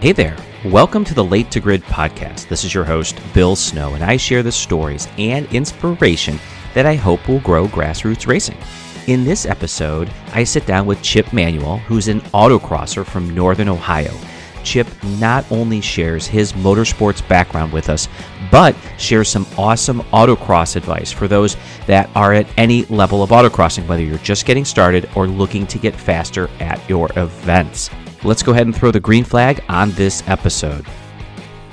[0.00, 0.36] Hey there.
[0.66, 2.46] Welcome to the Late to Grid podcast.
[2.46, 6.38] This is your host, Bill Snow, and I share the stories and inspiration
[6.72, 8.58] that I hope will grow grassroots racing.
[9.08, 14.16] In this episode, I sit down with Chip Manuel, who's an autocrosser from Northern Ohio.
[14.62, 14.86] Chip
[15.18, 18.06] not only shares his motorsports background with us,
[18.52, 21.56] but shares some awesome autocross advice for those
[21.88, 25.76] that are at any level of autocrossing, whether you're just getting started or looking to
[25.76, 27.90] get faster at your events
[28.24, 30.86] let's go ahead and throw the green flag on this episode.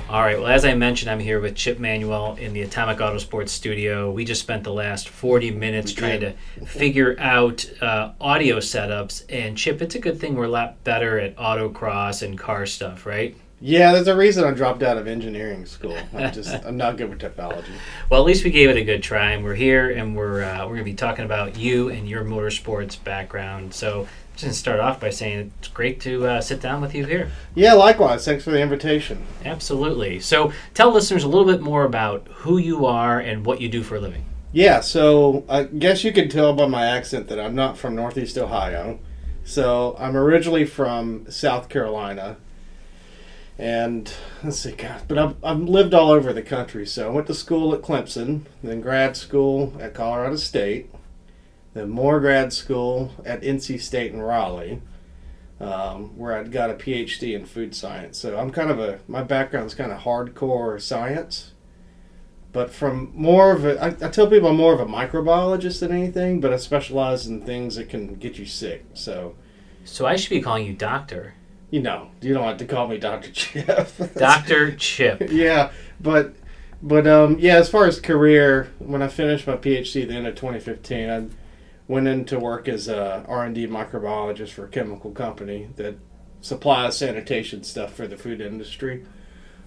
[0.08, 0.38] All right.
[0.38, 4.10] Well, as I mentioned, I'm here with Chip Manuel in the Atomic Autosports studio.
[4.10, 6.32] We just spent the last 40 minutes trying to
[6.64, 9.24] figure out uh, audio setups.
[9.28, 13.04] And Chip, it's a good thing we're a lot better at autocross and car stuff,
[13.04, 13.36] right?
[13.60, 15.96] Yeah, there's a reason I dropped out of engineering school.
[16.14, 17.72] I'm just I'm not good with technology.
[18.10, 20.60] Well, at least we gave it a good try, and we're here, and we're uh,
[20.60, 23.72] we're going to be talking about you and your motorsports background.
[23.72, 27.30] So just start off by saying it's great to uh, sit down with you here.
[27.54, 28.24] Yeah, likewise.
[28.24, 29.26] Thanks for the invitation.
[29.44, 30.20] Absolutely.
[30.20, 33.82] So, tell listeners a little bit more about who you are and what you do
[33.82, 34.24] for a living.
[34.52, 38.38] Yeah, so I guess you can tell by my accent that I'm not from Northeast
[38.38, 38.98] Ohio.
[39.44, 42.36] So, I'm originally from South Carolina.
[43.58, 44.12] And
[44.44, 46.86] let's see, God, but I've, I've lived all over the country.
[46.86, 50.90] So, I went to school at Clemson, then grad school at Colorado State
[51.84, 54.80] more grad school at NC State in Raleigh,
[55.60, 58.18] um, where I'd got a PhD in food science.
[58.18, 61.52] So I'm kind of a my background's kind of hardcore science,
[62.52, 65.92] but from more of a I, I tell people I'm more of a microbiologist than
[65.92, 68.84] anything, but I specialize in things that can get you sick.
[68.94, 69.34] So,
[69.84, 71.34] so I should be calling you doctor.
[71.70, 73.90] You know, you don't have to call me Doctor Chip.
[74.14, 75.30] Doctor Chip.
[75.32, 76.36] yeah, but
[76.82, 80.26] but um, yeah, as far as career, when I finished my PhD at the end
[80.28, 81.26] of 2015, I
[81.88, 85.96] went into work as a R&D microbiologist for a chemical company that
[86.40, 89.04] supplies sanitation stuff for the food industry.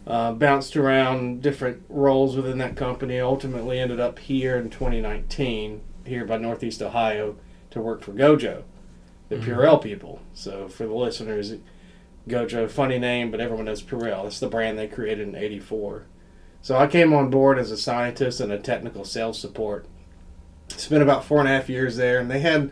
[0.07, 3.19] Uh, bounced around different roles within that company.
[3.19, 7.35] Ultimately, ended up here in 2019, here by Northeast Ohio,
[7.69, 8.63] to work for Gojo,
[9.27, 9.51] the mm-hmm.
[9.51, 10.21] Purell people.
[10.33, 11.53] So, for the listeners,
[12.27, 14.23] Gojo, funny name, but everyone knows Purell.
[14.23, 16.05] That's the brand they created in '84.
[16.61, 19.85] So, I came on board as a scientist and a technical sales support
[20.69, 22.71] spent about four and a half years there, and they had,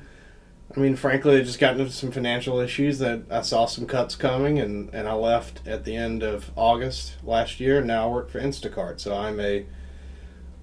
[0.76, 4.16] I mean, frankly, they just got into some financial issues that I saw some cuts
[4.16, 8.12] coming, and, and I left at the end of August last year, and now I
[8.12, 9.00] work for Instacart.
[9.00, 9.66] So I'm a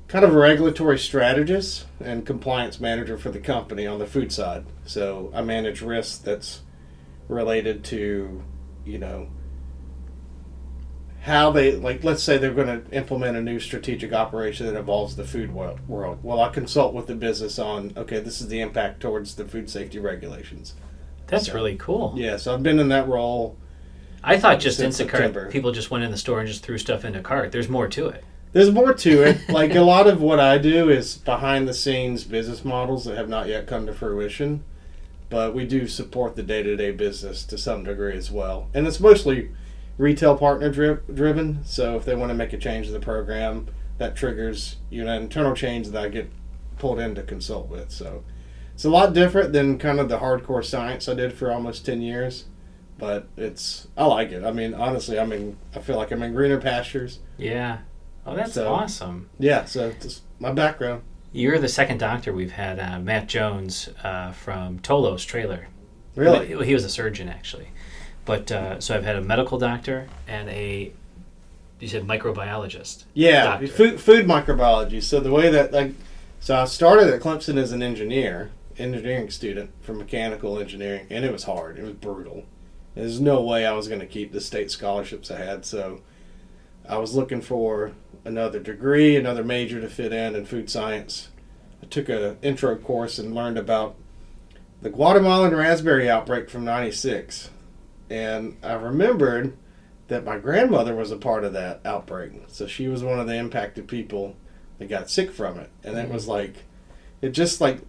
[0.09, 4.65] kind of a regulatory strategist and compliance manager for the company on the food side.
[4.84, 6.61] So I manage risks that's
[7.28, 8.43] related to,
[8.84, 9.28] you know,
[11.25, 15.17] how they like let's say they're going to implement a new strategic operation that involves
[15.17, 16.19] the food world.
[16.23, 19.71] Well i consult with the business on okay this is the impact towards the food
[19.71, 20.75] safety regulations.
[21.27, 22.12] That's so, really cool.
[22.17, 23.57] yeah so i've been in that role
[24.23, 27.15] i thought just instacart people just went in the store and just threw stuff in
[27.15, 27.53] a cart.
[27.53, 28.23] There's more to it.
[28.53, 29.39] There's more to it.
[29.49, 33.31] Like a lot of what i do is behind the scenes business models that have
[33.31, 34.62] not yet come to fruition
[35.31, 38.69] but we do support the day-to-day business to some degree as well.
[38.73, 39.51] And it's mostly
[39.99, 41.65] retail partner dri- driven.
[41.65, 43.69] So if they want to make a change to the program,
[43.99, 46.31] that triggers you know internal change that I get
[46.78, 47.91] pulled in to consult with.
[47.91, 48.25] So
[48.75, 52.03] it's a lot different than kind of the hardcore science I did for almost ten
[52.03, 52.47] years,
[52.99, 54.44] but it's I like it.
[54.44, 57.21] I mean, honestly, I mean, I feel like I'm in greener pastures.
[57.38, 57.78] Yeah.
[58.26, 59.28] Oh, that's so, awesome.
[59.38, 59.65] Yeah.
[59.65, 61.03] So it's my background.
[61.32, 65.66] You're the second doctor we've had, uh, Matt Jones uh, from Tolos Trailer.
[66.15, 66.65] Really?
[66.65, 67.69] He was a surgeon, actually.
[68.25, 70.93] But uh, so I've had a medical doctor and a
[71.81, 73.05] you said microbiologist.
[73.12, 75.03] Yeah, food, food microbiology.
[75.03, 75.93] So the way that like
[76.41, 81.33] so I started at Clemson as an engineer, engineering student for mechanical engineering, and it
[81.33, 81.79] was hard.
[81.79, 82.45] It was brutal.
[82.95, 85.65] There's no way I was going to keep the state scholarships I had.
[85.65, 86.01] So
[86.89, 87.93] I was looking for
[88.25, 91.29] another degree, another major to fit in in food science.
[91.83, 93.97] I took a intro course and learned about
[94.81, 97.51] the Guatemalan raspberry outbreak from '96
[98.11, 99.56] and I remembered
[100.09, 102.33] that my grandmother was a part of that outbreak.
[102.49, 104.37] So she was one of the impacted people
[104.79, 105.71] that got sick from it.
[105.83, 106.06] And mm-hmm.
[106.06, 106.65] it was like,
[107.23, 107.81] it just like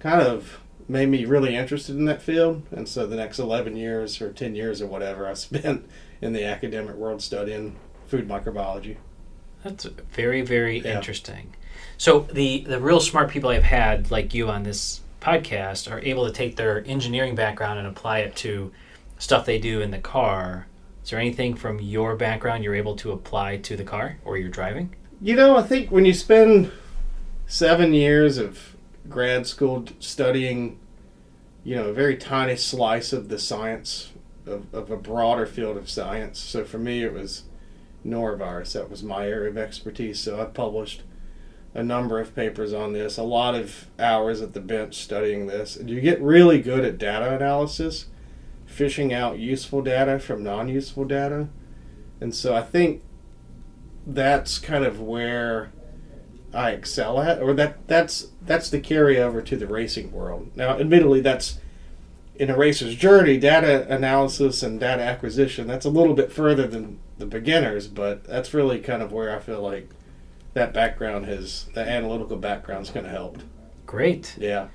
[0.00, 2.62] kind of made me really interested in that field.
[2.72, 5.88] And so the next 11 years or 10 years or whatever I spent
[6.20, 7.76] in the academic world studying
[8.06, 8.96] food microbiology.
[9.62, 10.96] That's very, very yeah.
[10.96, 11.54] interesting.
[11.96, 16.26] So the, the real smart people I've had, like you on this podcast, are able
[16.26, 18.72] to take their engineering background and apply it to
[19.18, 20.66] stuff they do in the car,
[21.02, 24.48] is there anything from your background you're able to apply to the car or you're
[24.48, 24.94] driving?
[25.20, 26.72] You know, I think when you spend
[27.46, 28.76] seven years of
[29.08, 30.78] grad school studying,
[31.62, 34.12] you know, a very tiny slice of the science
[34.46, 36.38] of, of a broader field of science.
[36.38, 37.44] So for me, it was
[38.04, 38.72] norovirus.
[38.72, 40.20] That was my area of expertise.
[40.20, 41.02] So I published
[41.74, 45.76] a number of papers on this, a lot of hours at the bench studying this.
[45.76, 48.06] And you get really good at data analysis,
[48.74, 51.48] fishing out useful data from non useful data.
[52.20, 53.02] And so I think
[54.06, 55.72] that's kind of where
[56.52, 60.50] I excel at, or that that's that's the carryover to the racing world.
[60.54, 61.58] Now, admittedly, that's
[62.36, 65.66] in a racer's journey, data analysis and data acquisition.
[65.66, 69.38] That's a little bit further than the beginners, but that's really kind of where I
[69.38, 69.90] feel like
[70.54, 73.42] that background has, the analytical background's kind of helped.
[73.86, 74.36] Great.
[74.38, 74.68] Yeah.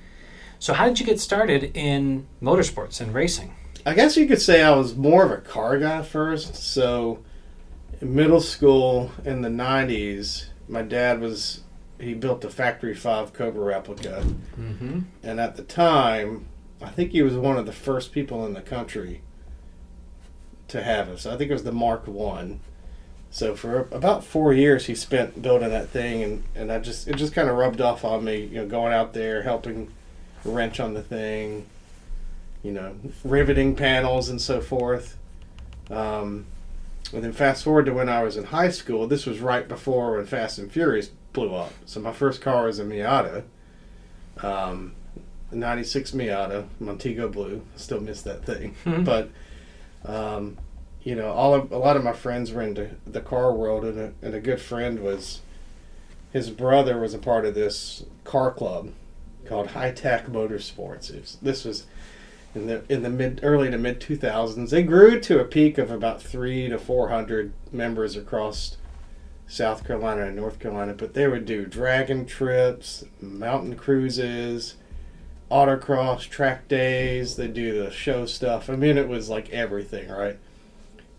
[0.60, 3.56] So, how did you get started in motorsports and racing?
[3.86, 6.56] I guess you could say I was more of a car guy first.
[6.56, 7.24] So,
[8.02, 11.62] in middle school in the 90s, my dad was,
[12.00, 14.24] he built a Factory 5 Cobra replica.
[14.60, 15.02] Mm-hmm.
[15.24, 16.48] And at the time,
[16.82, 19.22] I think he was one of the first people in the country
[20.70, 21.20] to have it.
[21.20, 22.62] So I think it was the Mark One.
[23.32, 27.16] So for about four years, he spent building that thing, and, and I just it
[27.16, 28.46] just kind of rubbed off on me.
[28.46, 29.92] You know, going out there helping
[30.44, 31.68] wrench on the thing,
[32.64, 35.18] you know, riveting panels and so forth.
[35.90, 36.46] Um,
[37.14, 39.08] and then fast forward to when I was in high school.
[39.08, 41.74] This was right before when Fast and Furious blew up.
[41.86, 43.44] So my first car was a Miata.
[44.44, 44.94] Um,
[45.52, 47.64] 96 Miata, Montego Blue.
[47.76, 48.76] Still miss that thing.
[49.04, 49.30] But,
[50.06, 50.58] um,
[51.04, 54.00] you know, all of, a lot of my friends were into the car world, and
[54.00, 55.42] a, and a good friend was,
[56.32, 58.92] his brother was a part of this car club
[59.46, 61.12] called High Tech Motorsports.
[61.20, 61.86] Was, this was
[62.56, 64.70] in the in the mid early to mid 2000s.
[64.70, 68.78] They grew to a peak of about three to 400 members across
[69.48, 74.76] South Carolina and North Carolina, but they would do dragon trips, mountain cruises,
[75.50, 77.36] autocross track days.
[77.36, 78.70] They do the show stuff.
[78.70, 80.38] I mean, it was like everything, right?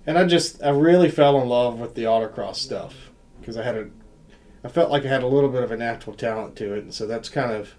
[0.07, 3.11] And I just, I really fell in love with the autocross stuff
[3.41, 3.91] because I had a,
[4.63, 6.95] I felt like I had a little bit of a natural talent to it, and
[6.95, 7.75] so that's kind of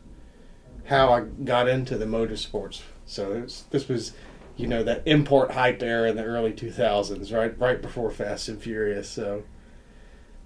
[0.85, 2.81] how I got into the motorsports.
[3.05, 4.13] So it's, this was,
[4.55, 8.61] you know, that import hype era in the early 2000s, right, right before Fast and
[8.61, 9.09] Furious.
[9.09, 9.43] So,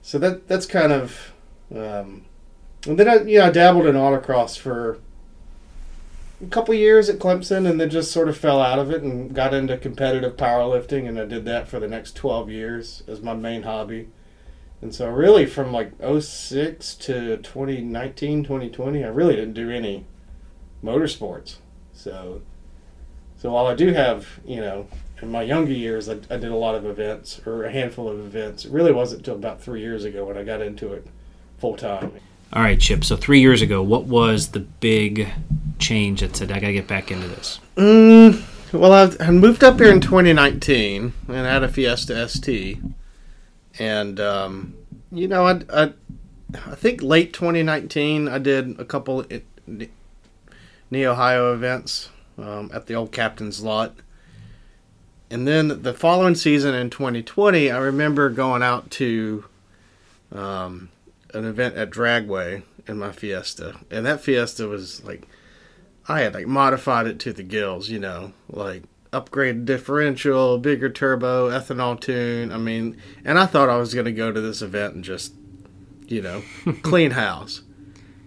[0.02, 1.34] so that that's kind of,
[1.76, 2.26] um,
[2.88, 5.00] and then I, you know, I dabbled in autocross for
[6.44, 9.34] a couple years at Clemson and then just sort of fell out of it and
[9.34, 13.34] got into competitive powerlifting and I did that for the next 12 years as my
[13.34, 14.10] main hobby.
[14.82, 20.06] And so really from like 06 to 2019, 2020, I really didn't do any
[20.84, 21.58] motorsports.
[21.96, 22.42] So
[23.38, 24.88] so while I do have, you know,
[25.22, 28.20] in my younger years I, I did a lot of events or a handful of
[28.20, 28.66] events.
[28.66, 31.08] It really wasn't until about 3 years ago when I got into it
[31.58, 32.12] full time.
[32.54, 33.04] All right, Chip.
[33.04, 35.28] So three years ago, what was the big
[35.80, 37.60] change that said I got to get back into this?
[37.76, 38.42] Mm,
[38.72, 42.80] well, I've, I moved up here in 2019 and had a Fiesta ST,
[43.80, 44.76] and um,
[45.12, 45.94] you know, I, I
[46.54, 49.26] I think late 2019 I did a couple
[50.96, 53.96] Neo Ohio events um, at the old Captain's Lot,
[55.30, 59.44] and then the following season in 2020, I remember going out to
[60.32, 60.88] um,
[61.34, 65.28] an event at Dragway in my Fiesta, and that Fiesta was like
[66.08, 71.50] I had like modified it to the gills, you know, like upgraded differential, bigger turbo,
[71.50, 72.54] ethanol tune.
[72.54, 75.34] I mean, and I thought I was going to go to this event and just,
[76.08, 76.42] you know,
[76.84, 77.64] clean house.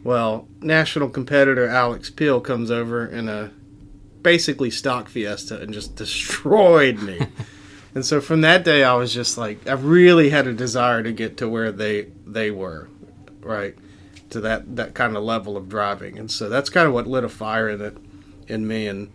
[0.05, 3.51] Well, national competitor Alex Peel comes over in a
[4.23, 7.21] basically stock Fiesta and just destroyed me.
[7.95, 11.13] and so from that day, I was just like, I really had a desire to
[11.13, 12.89] get to where they they were,
[13.41, 13.77] right?
[14.31, 17.25] to that that kind of level of driving, and so that's kind of what lit
[17.25, 17.97] a fire in it
[18.47, 18.87] in me.
[18.87, 19.11] And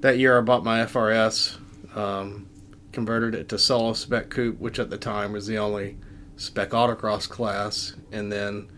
[0.00, 1.56] that year, I bought my FRS,
[1.96, 2.48] um,
[2.92, 5.96] converted it to solo spec coupe, which at the time was the only
[6.36, 8.68] spec autocross class, and then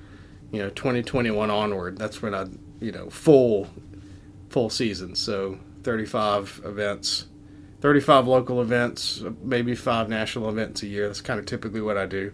[0.53, 2.47] you know 2021 onward, that's when I
[2.81, 3.69] you know full
[4.49, 7.26] full season, so 35 events.
[7.83, 11.07] 35 local events, maybe five national events a year.
[11.07, 12.33] That's kind of typically what I do.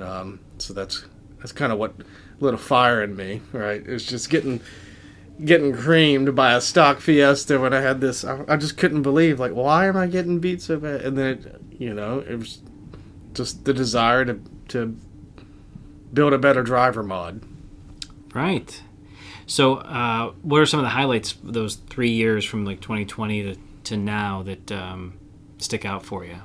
[0.00, 1.04] Um, so that's
[1.38, 1.94] that's kind of what
[2.40, 3.86] lit a fire in me, right?
[3.86, 4.60] it's just getting
[5.44, 8.24] getting creamed by a stock Fiesta when I had this.
[8.24, 11.02] I, I just couldn't believe, like, why am I getting beat so bad?
[11.02, 12.60] And then, it, you know, it was
[13.34, 14.96] just the desire to to
[16.14, 17.42] build a better driver mod.
[18.32, 18.82] Right.
[19.46, 23.42] So, uh, what are some of the highlights of those three years from like 2020
[23.42, 25.14] to, to now that um,
[25.58, 26.36] stick out for you?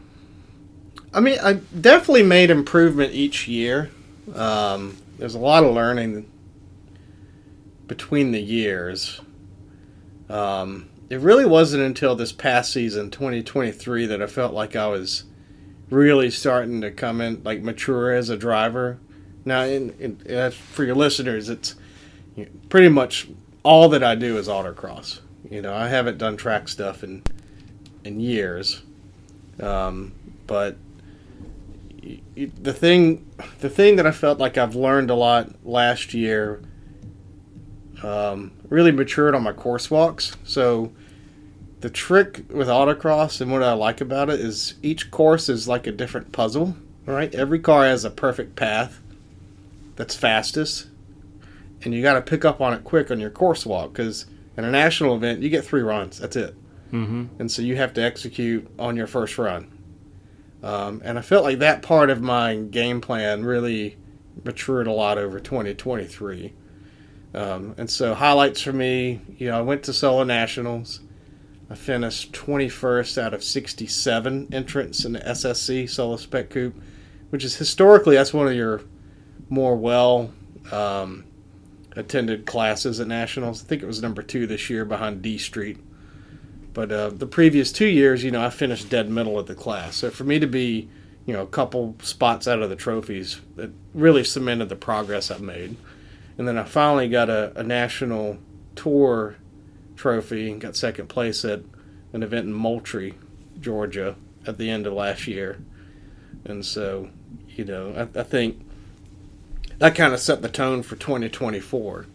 [1.14, 3.90] I mean, I definitely made improvement each year.
[4.36, 6.30] Um, there's a lot of learning
[7.88, 9.22] between the years.
[10.30, 15.24] Um, it really wasn't until this past season, 2023, that I felt like I was
[15.90, 19.00] really starting to come in, like mature as a driver.
[19.46, 21.76] Now, in, in, uh, for your listeners, it's
[22.36, 23.28] you know, pretty much
[23.64, 25.20] all that I do is autocross.
[25.50, 27.24] You know, I haven't done track stuff in
[28.04, 28.82] in years,
[29.60, 30.14] um,
[30.48, 30.78] but
[32.36, 33.26] the thing
[33.60, 36.62] the thing that I felt like I've learned a lot last year
[38.04, 40.36] um, really matured on my course walks.
[40.44, 40.92] So
[41.82, 45.88] the trick with autocross and what I like about it is each course is like
[45.88, 46.76] a different puzzle.
[47.06, 47.34] Right?
[47.34, 49.00] Every car has a perfect path
[50.00, 50.88] that's fastest,
[51.82, 54.64] and you got to pick up on it quick on your course walk because in
[54.64, 56.20] a national event you get three runs.
[56.20, 56.56] That's it.
[56.94, 57.26] Mm-hmm.
[57.38, 59.70] And so you have to execute on your first run.
[60.64, 63.98] Um, and I felt like that part of my game plan really
[64.46, 66.54] matured a lot over 2023.
[67.34, 71.02] Um, and so highlights for me, you know, I went to solo nationals.
[71.70, 76.82] I finished 21st out of 67 entrants in the SSC solo spec coupe,
[77.32, 78.82] which is historically that's one of your
[79.50, 80.32] more well
[80.72, 81.26] um,
[81.96, 83.64] attended classes at nationals.
[83.64, 85.78] I think it was number two this year behind D Street.
[86.74, 89.98] But uh, the previous two years, you know, I finished dead middle of the class.
[89.98, 90.90] So for me to be,
[91.26, 95.42] you know, a couple spots out of the trophies, it really cemented the progress I've
[95.42, 95.76] made.
[96.38, 98.38] And then I finally got a, a national
[98.76, 99.36] tour
[99.96, 101.62] trophy and got second place at
[102.14, 103.16] an event in Moultrie,
[103.60, 104.16] Georgia,
[104.48, 105.60] at the end of last year.
[106.46, 107.10] And so,
[107.48, 108.62] you know, I, I think
[109.80, 112.06] that kind of set the tone for 2024.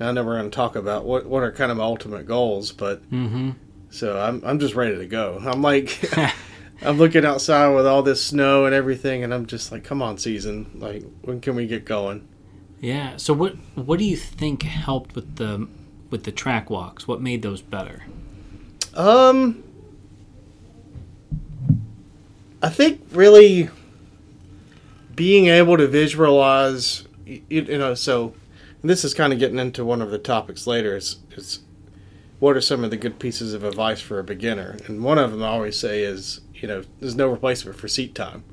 [0.00, 2.26] Now, I know we're going to talk about what what are kind of my ultimate
[2.26, 3.50] goals, but Mm-hmm.
[3.90, 5.38] so I'm I'm just ready to go.
[5.44, 6.00] I'm like
[6.82, 10.18] I'm looking outside with all this snow and everything, and I'm just like, come on,
[10.18, 10.70] season!
[10.74, 12.26] Like, when can we get going?
[12.80, 13.16] Yeah.
[13.18, 15.68] So what what do you think helped with the
[16.10, 17.06] with the track walks?
[17.06, 18.02] What made those better?
[18.94, 19.62] Um,
[22.62, 23.70] I think really
[25.14, 28.34] being able to visualize, you, you know, so
[28.82, 30.96] this is kind of getting into one of the topics later.
[30.96, 31.60] Is is
[32.38, 34.76] what are some of the good pieces of advice for a beginner?
[34.86, 38.14] And one of them I always say is, you know, there's no replacement for seat
[38.14, 38.44] time.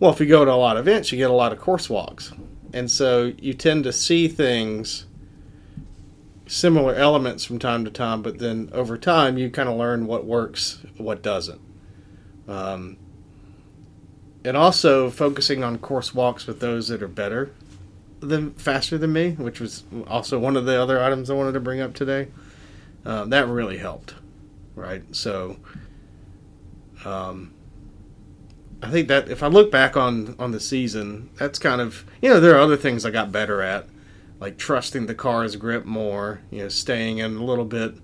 [0.00, 1.90] Well, if you go to a lot of events, you get a lot of course
[1.90, 2.32] walks,
[2.72, 5.06] and so you tend to see things
[6.46, 10.24] similar elements from time to time, but then over time you kind of learn what
[10.24, 11.60] works, what doesn't.
[12.48, 12.96] Um,
[14.44, 17.52] and also focusing on course walks with those that are better
[18.20, 21.60] than faster than me, which was also one of the other items I wanted to
[21.60, 22.28] bring up today.
[23.04, 24.14] Um, that really helped,
[24.74, 25.02] right?
[25.14, 25.56] So,
[27.04, 27.54] um,
[28.82, 32.28] I think that if I look back on on the season, that's kind of you
[32.28, 33.86] know there are other things I got better at
[34.40, 37.94] like trusting the car's grip more, you know, staying in a little bit,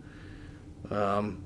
[0.90, 1.43] um,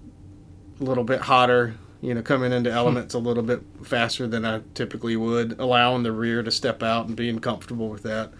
[0.80, 4.62] a little bit hotter, you know, coming into elements a little bit faster than I
[4.74, 8.32] typically would, allowing the rear to step out and being comfortable with that.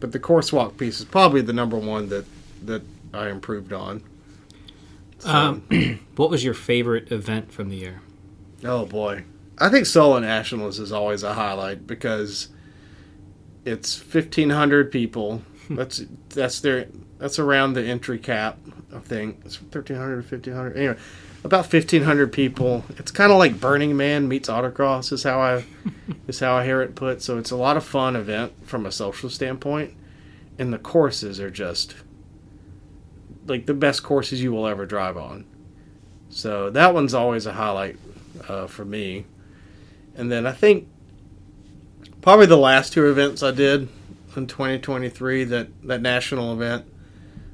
[0.00, 2.24] But the course walk piece is probably the number one that
[2.64, 4.02] that I improved on.
[5.20, 8.00] So, Um, what was your favorite event from the year?
[8.64, 9.24] oh boy,
[9.58, 12.48] I think solo nationals is always a highlight because
[13.64, 15.42] it's fifteen hundred people.
[15.70, 18.58] That's that's their that's around the entry cap.
[18.94, 20.76] I think it's thirteen hundred to fifteen hundred.
[20.76, 20.96] Anyway,
[21.44, 22.84] about fifteen hundred people.
[22.96, 25.12] It's kind of like Burning Man meets autocross.
[25.12, 25.64] Is how I
[26.26, 27.22] is how I hear it put.
[27.22, 29.94] So it's a lot of fun event from a social standpoint,
[30.58, 31.94] and the courses are just
[33.46, 35.44] like the best courses you will ever drive on.
[36.30, 37.96] So that one's always a highlight
[38.48, 39.26] uh, for me.
[40.16, 40.88] And then I think
[42.22, 43.88] probably the last two events I did
[44.34, 46.86] in 2023 that that national event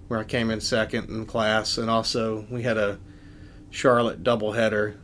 [0.07, 2.99] where I came in second in class, and also we had a
[3.71, 4.97] Charlotte doubleheader,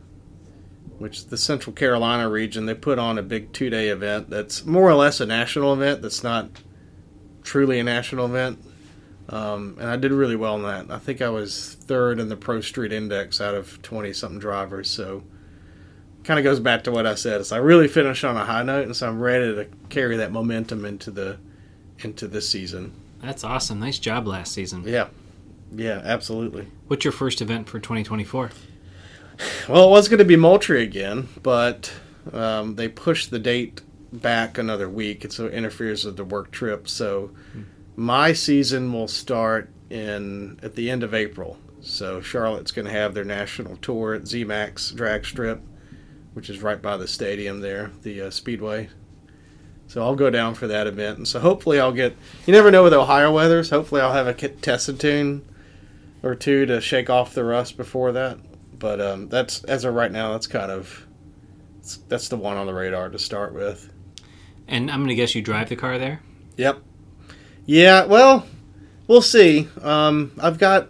[0.97, 4.89] which the Central Carolina region they put on a big two day event that's more
[4.89, 6.49] or less a national event that's not
[7.43, 8.59] truly a national event.
[9.29, 10.93] Um, and I did really well in that.
[10.93, 14.89] I think I was third in the Pro Street Index out of 20 something drivers.
[14.89, 15.23] So
[16.27, 17.41] kind of goes back to what I said.
[17.41, 20.31] Is I really finished on a high note, and so I'm ready to carry that
[20.31, 21.39] momentum into the
[21.99, 22.93] into this season.
[23.21, 23.79] That's awesome.
[23.79, 24.83] Nice job last season.
[24.85, 25.07] Yeah,
[25.75, 26.67] yeah, absolutely.
[26.87, 28.51] What's your first event for 2024?
[29.69, 31.93] Well, it was going to be Moultrie again, but
[32.33, 33.81] um, they pushed the date
[34.11, 36.87] back another week, and so it interferes with the work trip.
[36.87, 37.31] So
[37.95, 41.57] my season will start in at the end of April.
[41.81, 45.61] So Charlotte's going to have their national tour at ZMAX Drag Strip,
[46.33, 48.89] which is right by the stadium there, the uh, Speedway.
[49.87, 52.15] So I'll go down for that event, and so hopefully I'll get.
[52.45, 53.69] You never know with Ohio weathers.
[53.69, 55.45] Hopefully I'll have a tested tune
[56.27, 58.37] or two to shake off the rust before that.
[58.77, 61.07] But um, that's as of right now, that's kind of
[62.07, 63.91] that's the one on the radar to start with.
[64.67, 66.21] And I'm going to guess you drive the car there.
[66.57, 66.81] Yep.
[67.65, 68.05] Yeah.
[68.05, 68.45] Well,
[69.07, 69.69] we'll see.
[69.81, 70.89] Um, I've got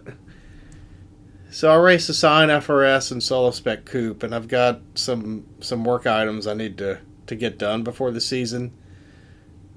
[1.50, 5.84] so I race a Scion FRS and Solo Spec Coupe, and I've got some some
[5.84, 8.76] work items I need to to get done before the season.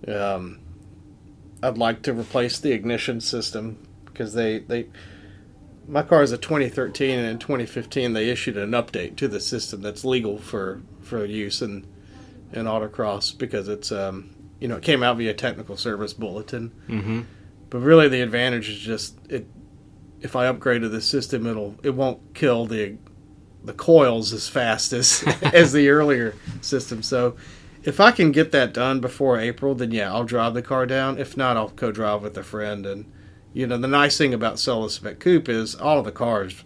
[0.07, 0.59] Um,
[1.63, 4.87] I'd like to replace the ignition system because they they
[5.91, 9.81] my car is a 2013 and in 2015 they issued an update to the system
[9.81, 11.85] that's legal for for use in
[12.53, 16.71] in autocross because it's um you know it came out via technical service bulletin.
[16.87, 17.21] Mm-hmm.
[17.69, 19.45] but really the advantage is just it
[20.21, 22.97] if i upgrade to the system it'll it won't kill the
[23.63, 27.03] the coils as fast as as the earlier system.
[27.03, 27.35] So
[27.83, 31.17] if i can get that done before april then yeah i'll drive the car down.
[31.17, 33.11] If not i'll co-drive with a friend and
[33.53, 36.63] you know the nice thing about Solo Spec Coupe is all of the cars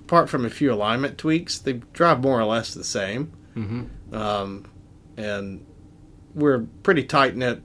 [0.00, 4.14] apart from a few alignment tweaks they drive more or less the same Mm-hmm.
[4.14, 4.70] um,
[5.16, 5.66] and
[6.34, 7.60] we're pretty tight knit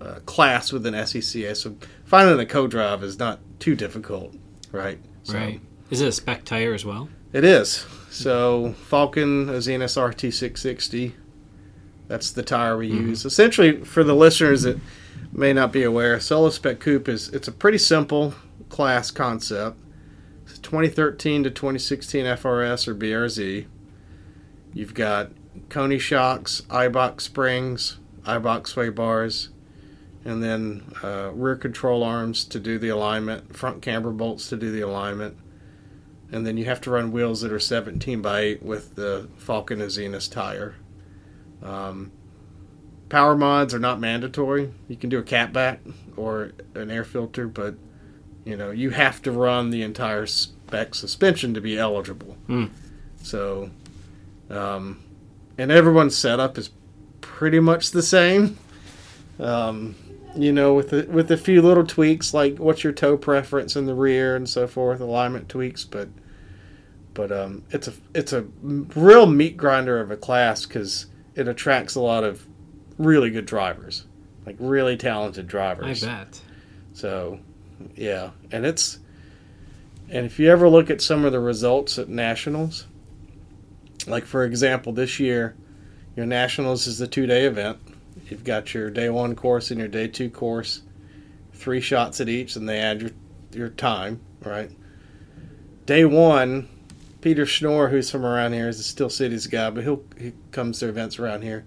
[0.00, 1.56] uh, class within SECA.
[1.56, 4.36] So finding a co-drive is not too difficult,
[4.70, 5.00] right?
[5.24, 5.60] So Right.
[5.90, 7.08] Is it a spec tire as well?
[7.32, 7.84] It is.
[8.10, 11.14] So Falken Azenis RT660.
[12.06, 13.24] That's the tire we use.
[13.24, 14.78] Essentially, for the listeners that
[15.32, 18.34] may not be aware, Solo Spec Coupe is it's a pretty simple
[18.68, 19.78] class concept.
[20.46, 23.66] It's 2013 to 2016 FRS or BRZ.
[24.72, 25.30] You've got
[25.68, 29.50] Koni shocks, Eibach springs, Eibach sway bars,
[30.24, 34.70] and then uh, rear control arms to do the alignment, front camber bolts to do
[34.70, 35.36] the alignment,
[36.30, 39.78] and then you have to run wheels that are 17 by 8 with the Falken
[39.78, 40.76] Azenis tire.
[41.62, 42.12] Um,
[43.08, 44.72] power mods are not mandatory.
[44.88, 45.78] You can do a catback
[46.16, 47.74] or an air filter, but
[48.44, 52.36] you know you have to run the entire spec suspension to be eligible.
[52.46, 52.66] Hmm.
[53.22, 53.70] So,
[54.50, 55.02] um,
[55.56, 56.70] and everyone's setup is
[57.20, 58.58] pretty much the same.
[59.38, 59.94] Um,
[60.36, 63.86] you know, with a, with a few little tweaks like what's your toe preference in
[63.86, 66.08] the rear and so forth, alignment tweaks, but
[67.14, 71.94] but um, it's a it's a real meat grinder of a class because it attracts
[71.94, 72.46] a lot of
[72.98, 74.04] really good drivers,
[74.44, 76.04] like really talented drivers.
[76.04, 76.40] I bet.
[76.92, 77.40] So,
[77.94, 78.98] yeah, and it's
[80.10, 82.86] and if you ever look at some of the results at nationals,
[84.06, 85.56] like for example, this year,
[86.16, 87.78] your nationals is the two day event.
[88.28, 90.82] You've got your day one course and your day two course,
[91.52, 93.10] three shots at each, and they add your
[93.52, 94.70] your time, right?
[95.86, 96.68] Day one,
[97.20, 100.80] Peter Schnorr, who's from around here, is a Steel Cities guy, but he'll he comes
[100.80, 101.66] to events around here.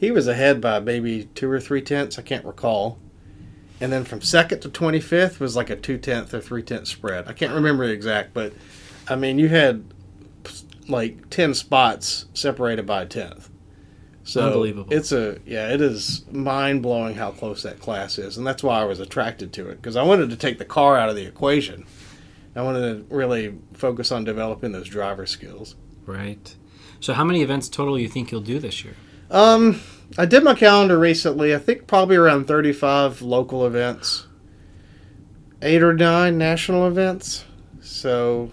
[0.00, 2.98] He was ahead by maybe two or three tenths, I can't recall.
[3.82, 6.88] And then from second to twenty fifth was like a two tenth or three tenth
[6.88, 7.28] spread.
[7.28, 8.54] I can't remember the exact, but
[9.08, 9.84] I mean you had
[10.88, 13.50] like ten spots separated by a tenth.
[14.24, 14.90] So Unbelievable.
[14.90, 18.80] It's a yeah, it is mind blowing how close that class is, and that's why
[18.80, 21.26] I was attracted to it because I wanted to take the car out of the
[21.26, 21.84] equation.
[22.56, 25.76] I wanted to really focus on developing those driver skills.
[26.06, 26.56] Right.
[27.00, 28.94] So, how many events total do you think you'll do this year?
[29.30, 29.80] Um,
[30.18, 31.54] I did my calendar recently.
[31.54, 34.26] I think probably around 35 local events,
[35.62, 37.44] eight or nine national events.
[37.80, 38.50] So,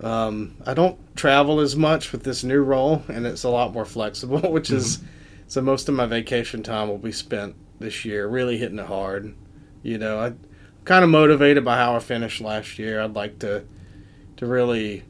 [0.00, 3.84] um, I don't travel as much with this new role, and it's a lot more
[3.84, 5.00] flexible, which is
[5.48, 9.34] so most of my vacation time will be spent this year really hitting it hard.
[9.82, 10.38] You know, I am
[10.84, 13.02] kind of motivated by how I finished last year.
[13.02, 13.64] I'd like to
[14.36, 15.02] to really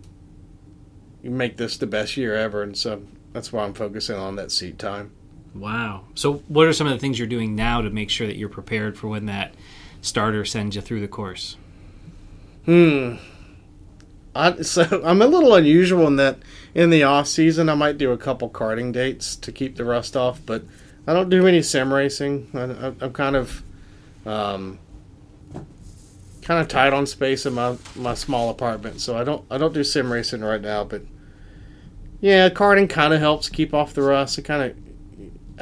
[1.22, 4.78] make this the best year ever, and so that's why I'm focusing on that seat
[4.78, 5.12] time.
[5.54, 6.04] Wow.
[6.14, 8.48] So, what are some of the things you're doing now to make sure that you're
[8.48, 9.54] prepared for when that
[10.00, 11.56] starter sends you through the course?
[12.64, 13.16] Hmm.
[14.34, 16.38] I, so I'm a little unusual in that
[16.74, 20.16] in the off season I might do a couple karting dates to keep the rust
[20.16, 20.62] off, but
[21.06, 22.48] I don't do any sim racing.
[22.54, 23.62] I, I, I'm kind of
[24.24, 24.78] um,
[26.42, 29.74] kind of tight on space in my my small apartment, so I don't I don't
[29.74, 30.84] do sim racing right now.
[30.84, 31.02] But
[32.22, 34.38] yeah, karting kind of helps keep off the rust.
[34.38, 34.76] It kind of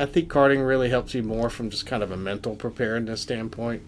[0.00, 3.82] I think karting really helps you more from just kind of a mental preparedness standpoint.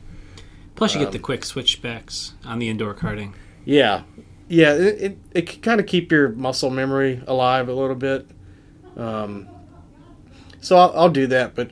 [0.75, 3.35] Plus, you get Um, the quick switch specs on the indoor karting.
[3.65, 4.03] Yeah,
[4.49, 4.73] yeah.
[4.75, 8.27] It it, it can kind of keep your muscle memory alive a little bit.
[8.97, 9.49] Um,
[10.61, 11.71] so I'll, I'll do that, but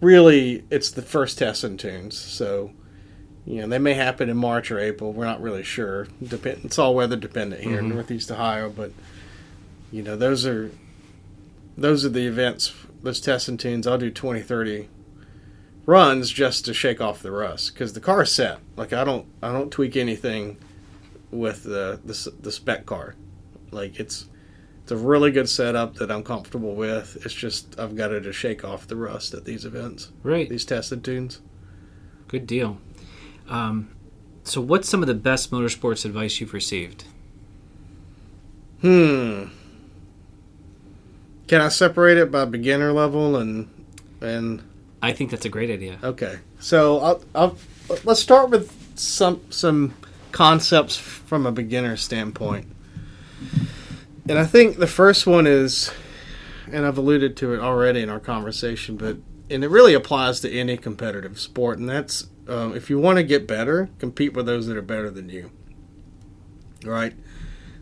[0.00, 2.16] really, it's the first test and tunes.
[2.18, 2.72] So
[3.46, 5.12] you know they may happen in March or April.
[5.12, 6.06] We're not really sure.
[6.22, 6.64] Depend.
[6.64, 7.94] It's all weather dependent here in Mhm.
[7.94, 8.92] Northeast Ohio, but
[9.90, 10.70] you know those are
[11.76, 12.72] those are the events.
[13.02, 13.86] Those tests and tunes.
[13.86, 14.88] I'll do 20, 30
[15.86, 18.58] runs just to shake off the rust because the car is set.
[18.76, 20.58] Like I don't I don't tweak anything
[21.30, 23.14] with the the, the spec car.
[23.70, 24.26] Like it's
[24.82, 27.16] it's a really good setup that I'm comfortable with.
[27.24, 30.48] It's just I've got it to just shake off the rust at these events, Right.
[30.48, 31.40] these tests and tunes.
[32.28, 32.78] Good deal.
[33.48, 33.90] Um,
[34.44, 37.04] so, what's some of the best motorsports advice you've received?
[38.80, 39.44] Hmm.
[41.50, 43.68] Can I separate it by beginner level and
[44.20, 44.62] and
[45.02, 45.98] I think that's a great idea.
[46.00, 47.56] Okay, so I'll, I'll
[48.04, 49.96] let's start with some some
[50.30, 52.68] concepts from a beginner standpoint,
[54.28, 55.90] and I think the first one is,
[56.70, 59.16] and I've alluded to it already in our conversation, but
[59.50, 63.24] and it really applies to any competitive sport, and that's um, if you want to
[63.24, 65.50] get better, compete with those that are better than you.
[66.84, 67.14] Right.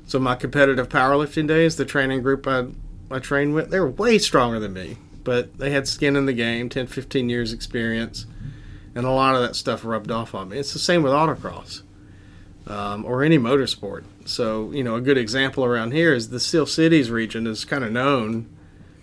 [0.06, 2.68] So my competitive powerlifting days, the training group I
[3.10, 6.32] I train with, they were way stronger than me but they had skin in the
[6.32, 8.24] game 10 15 years experience
[8.94, 10.58] and a lot of that stuff rubbed off on me.
[10.58, 11.82] It's the same with autocross
[12.66, 14.04] um, or any motorsport.
[14.24, 17.84] So you know a good example around here is the steel cities region is kind
[17.84, 18.48] of known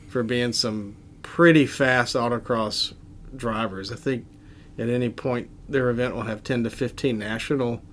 [0.08, 2.94] for being some pretty fast autocross
[3.36, 3.92] drivers.
[3.92, 4.26] I think
[4.80, 7.84] at any point their event will have 10 to 15 national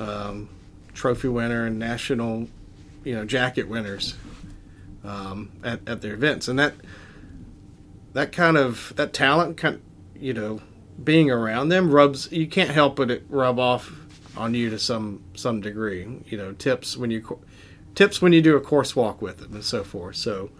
[0.00, 0.48] um,
[0.92, 2.48] trophy winner and national
[3.04, 4.16] you know jacket winners
[5.04, 6.48] um, at, at their events.
[6.48, 6.74] And that
[8.14, 9.82] that kind of that talent kind
[10.16, 10.60] you know
[11.02, 13.92] being around them rubs you can't help but it rub off
[14.36, 17.40] on you to some some degree you know tips when you
[17.96, 20.16] tips when you do a course walk with them and so forth.
[20.16, 20.50] So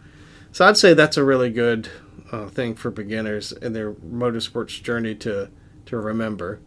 [0.52, 1.88] so i'd say that's a really good
[2.32, 5.48] uh, thing for beginners in their motorsports journey to
[5.86, 6.60] to remember.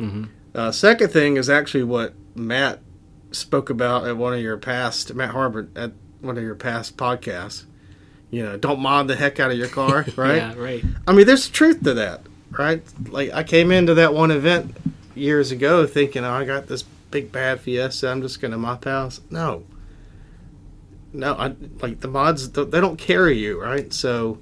[0.00, 0.28] Mhm.
[0.54, 2.80] uh, second thing is actually what matt
[3.30, 5.92] spoke about at one of your past matt harbor at
[6.22, 7.64] one of your past podcasts
[8.30, 10.84] you know don't mod the heck out of your car right Yeah, right.
[11.06, 12.82] I mean, there's truth to that, right?
[13.08, 14.74] Like I came into that one event
[15.14, 18.08] years ago thinking, "Oh, I got this big bad Fiesta.
[18.10, 19.64] I'm just gonna mop house." No,
[21.12, 21.34] no.
[21.34, 22.50] I like the mods.
[22.50, 23.92] They don't carry you, right?
[23.92, 24.38] So,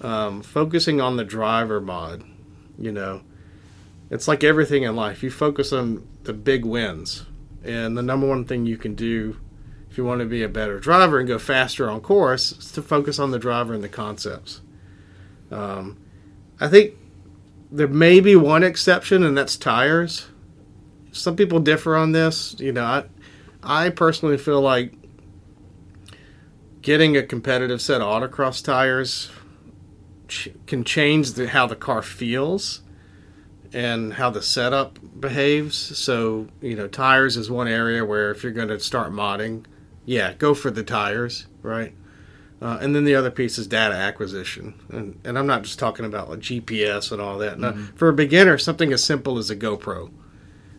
[0.00, 2.24] um, focusing on the driver mod,
[2.78, 3.22] you know,
[4.10, 5.22] it's like everything in life.
[5.22, 7.26] You focus on the big wins,
[7.62, 9.36] and the number one thing you can do
[9.90, 13.18] if you want to be a better driver and go faster on course to focus
[13.18, 14.60] on the driver and the concepts.
[15.50, 15.98] Um,
[16.60, 16.94] I think
[17.72, 20.28] there may be one exception, and that's tires.
[21.10, 22.54] Some people differ on this.
[22.60, 23.04] You know, I,
[23.62, 24.92] I personally feel like
[26.82, 29.30] getting a competitive set of autocross tires
[30.28, 32.82] ch- can change the, how the car feels
[33.72, 35.76] and how the setup behaves.
[35.76, 39.64] So, you know, tires is one area where if you're going to start modding,
[40.10, 41.94] yeah, go for the tires, right?
[42.60, 46.04] Uh, and then the other piece is data acquisition, and, and I'm not just talking
[46.04, 47.60] about like GPS and all that.
[47.60, 50.10] No, for a beginner, something as simple as a GoPro,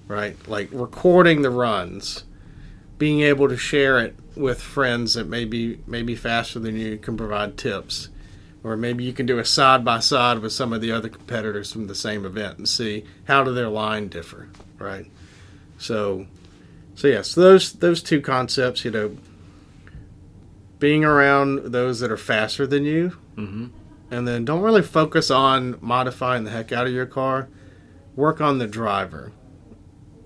[0.09, 0.35] right?
[0.49, 2.25] Like recording the runs,
[2.97, 7.15] being able to share it with friends that may be maybe faster than you can
[7.15, 8.09] provide tips,
[8.65, 11.71] or maybe you can do a side by side with some of the other competitors
[11.71, 15.09] from the same event and see how do their line differ, right?
[15.77, 16.27] So,
[16.95, 19.17] so yes, those those two concepts, you know,
[20.79, 23.67] being around those that are faster than you, Mm-hmm.
[24.11, 27.47] and then don't really focus on modifying the heck out of your car.
[28.15, 29.31] Work on the driver,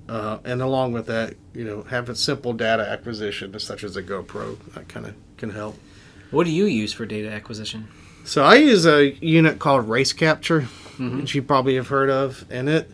[0.09, 4.01] uh, and along with that, you know, have a simple data acquisition, such as a
[4.01, 4.57] GoPro.
[4.73, 5.77] That kind of can help.
[6.31, 7.87] What do you use for data acquisition?
[8.23, 10.61] So I use a unit called Race Capture,
[10.97, 12.89] which you probably have heard of, and it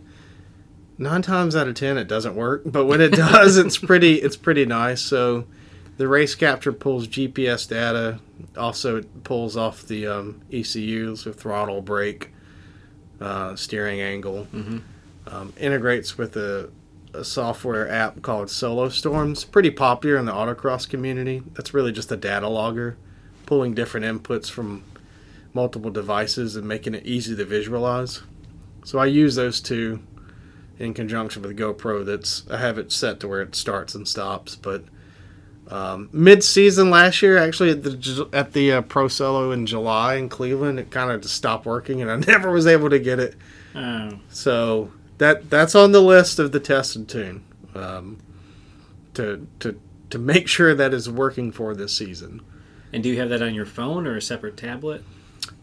[1.02, 4.38] nine times out of ten it doesn't work, but when it does, it's pretty it's
[4.38, 5.02] pretty nice.
[5.02, 5.46] So
[5.98, 8.20] the Race Capture pulls GPS data,
[8.58, 12.32] also it pulls off the um, ECUs with throttle, brake,
[13.20, 14.48] uh, steering angle,
[15.28, 16.70] um, integrates with a,
[17.14, 21.44] a software app called Solo Storms, pretty popular in the autocross community.
[21.54, 22.98] That's really just a data logger,
[23.46, 24.84] pulling different inputs from
[25.54, 28.22] multiple devices and making it easy to visualize.
[28.84, 30.02] So I use those two
[30.82, 32.06] in conjunction with the GoPro.
[32.06, 34.56] That's I have it set to where it starts and stops.
[34.56, 34.84] But
[35.70, 40.28] um, mid-season last year, actually at the at the uh, Pro Solo in July in
[40.28, 43.36] Cleveland, it kind of just stopped working, and I never was able to get it.
[43.76, 47.44] Oh, So that that's on the list of the test and tune
[47.76, 48.18] um,
[49.14, 52.42] to to to make sure that is working for this season.
[52.92, 55.04] and do you have that on your phone or a separate tablet?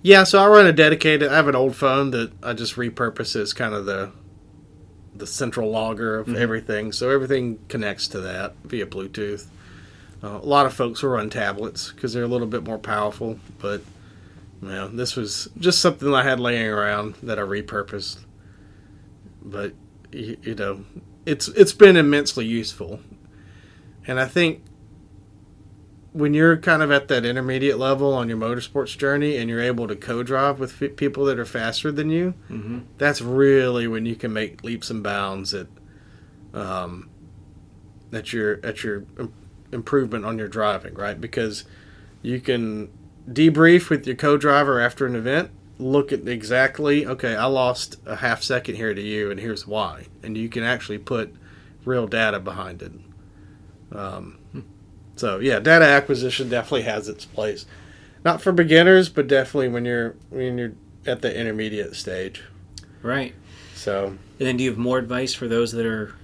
[0.01, 1.31] Yeah, so I run a dedicated.
[1.31, 4.13] I have an old phone that I just repurpose as kind of the
[5.15, 6.93] the central logger of everything.
[6.93, 9.47] So everything connects to that via Bluetooth.
[10.23, 13.39] Uh, a lot of folks will run tablets because they're a little bit more powerful,
[13.59, 13.83] but
[14.63, 18.19] You know, this was just something I had laying around that I repurposed.
[19.43, 19.75] But
[20.13, 20.85] you, you know,
[21.27, 23.01] it's it's been immensely useful,
[24.07, 24.63] and I think
[26.13, 29.87] when you're kind of at that intermediate level on your motorsports journey and you're able
[29.89, 32.79] to co-drive with f- people that are faster than you, Mm-hmm.
[32.97, 35.67] that's really when you can make leaps and bounds at
[36.55, 37.11] um,
[38.13, 39.33] at your at your im-
[39.71, 41.21] improvement on your driving, right?
[41.21, 41.65] Because
[42.23, 42.91] you can
[43.31, 48.43] debrief with your co-driver after an event, look at exactly, okay, I lost a half
[48.43, 51.35] second here to you, and here's why, and you can actually put
[51.85, 52.93] real data behind it.
[53.93, 54.38] Um,
[55.19, 57.67] so yeah, data acquisition definitely has its place,
[58.25, 60.73] not for beginners, but definitely when you're when you're
[61.07, 62.43] at the intermediate stage.
[63.03, 63.35] Right.
[63.75, 66.15] So And then do you have more advice for those that are,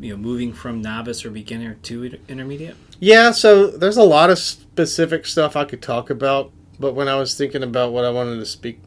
[0.00, 2.76] you know, moving from novice or beginner to intermediate?
[3.00, 7.16] Yeah, so there's a lot of specific stuff I could talk about, but when I
[7.16, 8.80] was thinking about what I wanted to speak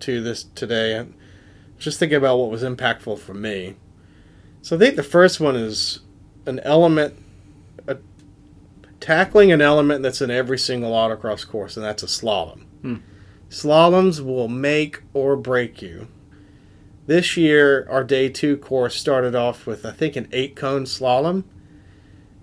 [0.00, 1.06] to this today, I
[1.78, 3.76] just thinking about what was impactful for me.
[4.62, 6.00] So I think the first one is
[6.46, 7.16] an element,
[9.00, 12.64] tackling an element that's in every single autocross course, and that's a slalom.
[12.82, 12.96] Hmm.
[13.48, 16.08] Slaloms will make or break you.
[17.06, 21.44] This year, our day two course started off with, I think, an eight cone slalom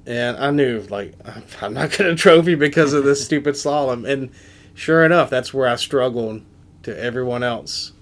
[0.06, 1.14] and I knew like
[1.62, 4.08] I'm not going to trophy because of this stupid slalom.
[4.08, 4.32] And
[4.74, 6.44] sure enough, that's where I struggled
[6.84, 7.94] to everyone else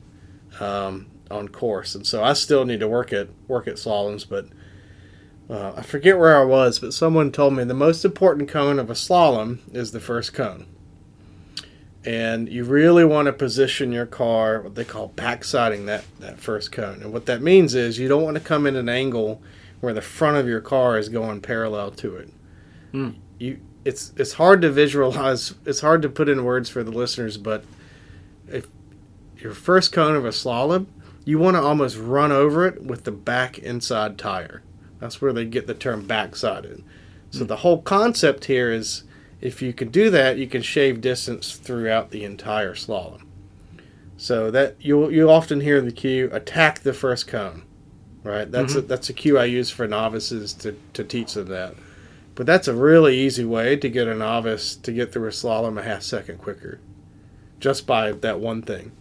[0.59, 4.27] um, on course, and so I still need to work at work at slaloms.
[4.27, 4.47] But
[5.51, 8.89] uh, I forget where I was, but someone told me the most important cone of
[8.89, 10.65] a slalom is the first cone.
[12.05, 16.71] And you really want to position your car, what they call backsiding that, that first
[16.71, 17.01] cone.
[17.03, 19.41] And what that means is you don't want to come in an angle
[19.81, 22.29] where the front of your car is going parallel to it.
[22.91, 23.09] Hmm.
[23.37, 25.55] You it's it's hard to visualize.
[25.65, 27.65] It's hard to put in words for the listeners, but
[28.47, 28.67] if
[29.37, 30.85] your first cone of a slalom,
[31.25, 34.61] you want to almost run over it with the back inside tire.
[35.01, 36.83] That's where they get the term backsided.
[37.31, 37.47] So hmm.
[37.47, 39.03] the whole concept here is
[39.41, 43.23] if you can do that, you can shave distance throughout the entire slalom.
[44.15, 47.63] So that you'll you'll often hear the cue attack the first cone
[48.23, 48.49] right?
[48.49, 48.79] That's mm-hmm.
[48.79, 51.75] a, that's a cue I use for novices to, to teach them that.
[52.35, 55.77] But that's a really easy way to get a novice to get through a slalom
[55.77, 56.79] a half second quicker,
[57.59, 58.93] just by that one thing.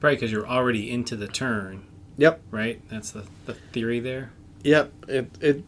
[0.00, 1.84] Right, because you're already into the turn.
[2.16, 2.40] Yep.
[2.50, 2.80] Right.
[2.88, 4.32] That's the, the theory there.
[4.62, 5.64] Yep, it it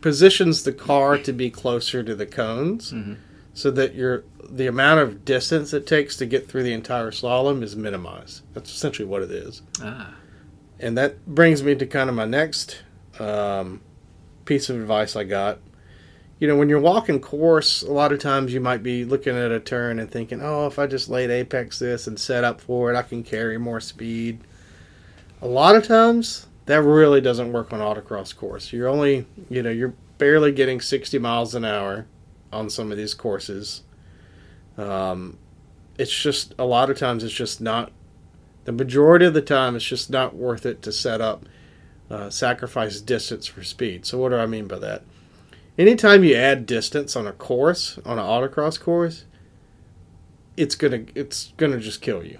[0.00, 3.16] positions the car to be closer to the cones, Mhm.
[3.54, 7.62] so that your the amount of distance it takes to get through the entire slalom
[7.62, 8.42] is minimized.
[8.54, 9.62] That's essentially what it is.
[9.82, 10.14] Ah.
[10.80, 12.78] And that brings me to kind of my next
[13.20, 13.80] um,
[14.46, 15.58] piece of advice I got.
[16.38, 19.52] You know, when you're walking course, a lot of times you might be looking at
[19.52, 22.90] a turn and thinking, oh, if I just laid apex this and set up for
[22.90, 24.40] it, I can carry more speed.
[25.42, 28.72] A lot of times, that really doesn't work on autocross course.
[28.72, 32.06] You're only, you know, you're barely getting 60 miles an hour
[32.52, 33.82] on some of these courses.
[34.76, 35.38] Um,
[35.98, 37.92] it's just, a lot of times, it's just not
[38.64, 41.44] the majority of the time it's just not worth it to set up
[42.10, 45.02] uh, sacrifice distance for speed so what do i mean by that
[45.78, 49.24] anytime you add distance on a course on an autocross course
[50.56, 52.38] it's gonna it's gonna just kill you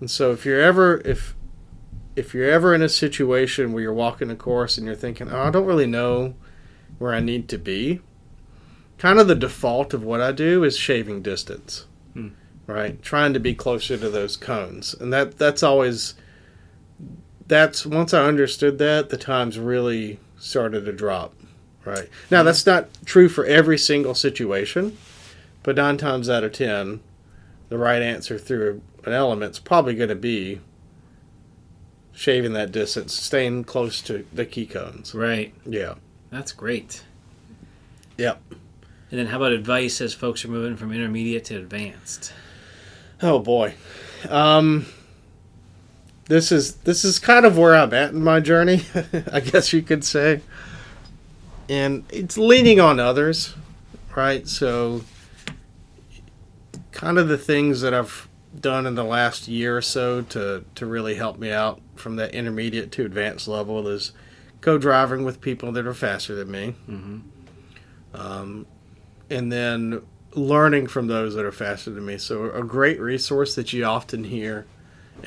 [0.00, 1.34] and so if you're ever if
[2.16, 5.42] if you're ever in a situation where you're walking a course and you're thinking oh
[5.42, 6.34] i don't really know
[6.98, 8.00] where i need to be
[8.98, 12.28] kind of the default of what i do is shaving distance hmm.
[12.66, 13.00] right?
[13.02, 16.14] Trying to be closer to those cones, and that that's always
[17.46, 21.34] that's once I understood that the times really started to drop,
[21.84, 22.08] right?
[22.30, 22.46] Now hmm.
[22.46, 24.96] that's not true for every single situation,
[25.62, 27.00] but nine times out of ten,
[27.68, 30.60] the right answer through an element's probably going to be
[32.12, 35.14] shaving that distance, staying close to the key cones.
[35.14, 35.54] Right.
[35.64, 35.94] Yeah.
[36.30, 37.02] That's great.
[38.18, 38.40] Yep.
[39.10, 42.32] And then how about advice as folks are moving from intermediate to advanced?
[43.22, 43.74] Oh boy.
[44.28, 44.86] Um
[46.26, 48.82] this is this is kind of where I'm at in my journey,
[49.32, 50.42] I guess you could say.
[51.68, 53.54] And it's leaning on others,
[54.14, 54.46] right?
[54.46, 55.02] So
[56.92, 60.86] kind of the things that I've done in the last year or so to to
[60.86, 64.12] really help me out from that intermediate to advanced level is
[64.60, 66.74] co-driving with people that are faster than me.
[66.88, 67.18] Mm-hmm.
[68.14, 68.66] Um,
[69.28, 70.02] and then
[70.34, 72.18] learning from those that are faster than me.
[72.18, 74.66] So a great resource that you often hear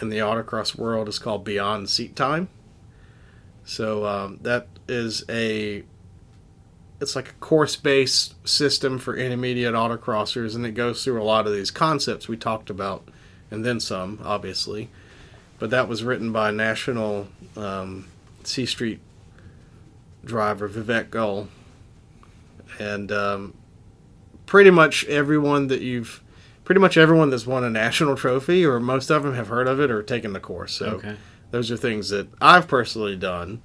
[0.01, 2.49] in the autocross world is called Beyond Seat Time.
[3.65, 5.83] So um, that is a
[6.99, 11.53] it's like a course-based system for intermediate autocrossers, and it goes through a lot of
[11.53, 13.09] these concepts we talked about
[13.51, 14.89] and then some, obviously.
[15.63, 18.09] But that was written by national um,
[18.43, 18.99] C Street
[20.25, 21.47] driver Vivek Goel,
[22.79, 23.53] and um,
[24.45, 26.21] pretty much everyone that you've,
[26.65, 29.79] pretty much everyone that's won a national trophy, or most of them have heard of
[29.79, 30.73] it or taken the course.
[30.73, 31.15] So Okay.
[31.51, 33.61] those are things that I've personally done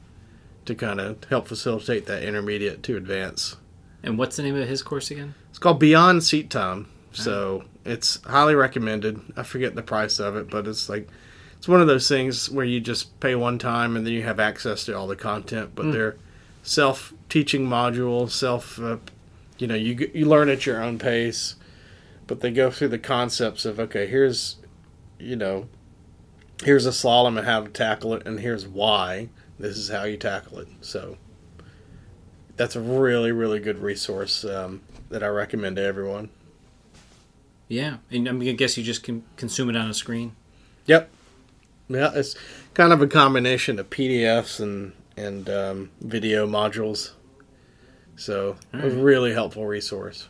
[0.66, 3.56] to kind of help facilitate that intermediate to advance.
[4.04, 5.34] And what's the name of his course again?
[5.50, 6.86] It's called Beyond Seat Time.
[7.10, 9.20] So it's highly recommended.
[9.36, 11.08] I forget the price of it, but it's like
[11.58, 14.38] it's one of those things where you just pay one time and then you have
[14.38, 15.72] access to all the content.
[15.74, 16.16] But they're
[16.62, 18.98] self-teaching modules, self, uh,
[19.58, 21.56] you know, you you learn at your own pace.
[22.28, 24.56] But they go through the concepts of okay, here's,
[25.18, 25.68] you know,
[26.62, 29.28] here's a slalom and how to tackle it, and here's why.
[29.58, 30.68] This is how you tackle it.
[30.80, 31.16] So
[32.56, 36.28] that's a really really good resource um, that I recommend to everyone.
[37.66, 40.36] Yeah, and I, mean, I guess you just can consume it on a screen.
[40.86, 41.10] Yep.
[41.88, 42.36] Yeah, it's
[42.74, 47.12] kind of a combination of PDFs and and um, video modules.
[48.16, 50.28] So a really helpful resource.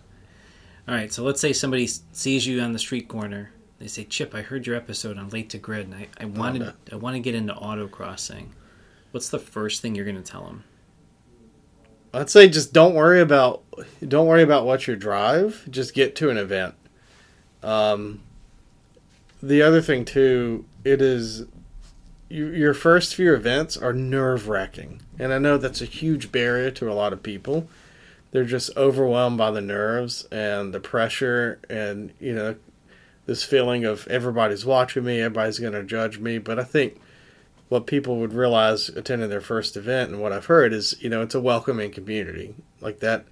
[0.87, 3.51] All right, so let's say somebody sees you on the street corner.
[3.79, 6.63] They say, "Chip, I heard your episode on Late to Grid, and I, I wanted
[6.63, 6.73] no.
[6.93, 8.49] I want to get into autocrossing."
[9.11, 10.65] What's the first thing you're going to tell them?
[12.13, 13.63] I'd say just don't worry about
[14.07, 15.67] don't worry about what you drive.
[15.71, 16.75] Just get to an event.
[17.63, 18.23] Um,
[19.43, 21.45] the other thing too, it is
[22.31, 26.91] your first few events are nerve wracking, and I know that's a huge barrier to
[26.91, 27.69] a lot of people.
[28.31, 32.57] They're just overwhelmed by the nerves and the pressure, and you know
[33.27, 36.39] this feeling of everybody's watching me, everybody's going to judge me.
[36.39, 37.01] But I think
[37.69, 41.21] what people would realize attending their first event and what I've heard is, you know,
[41.21, 42.55] it's a welcoming community.
[42.81, 43.27] Like that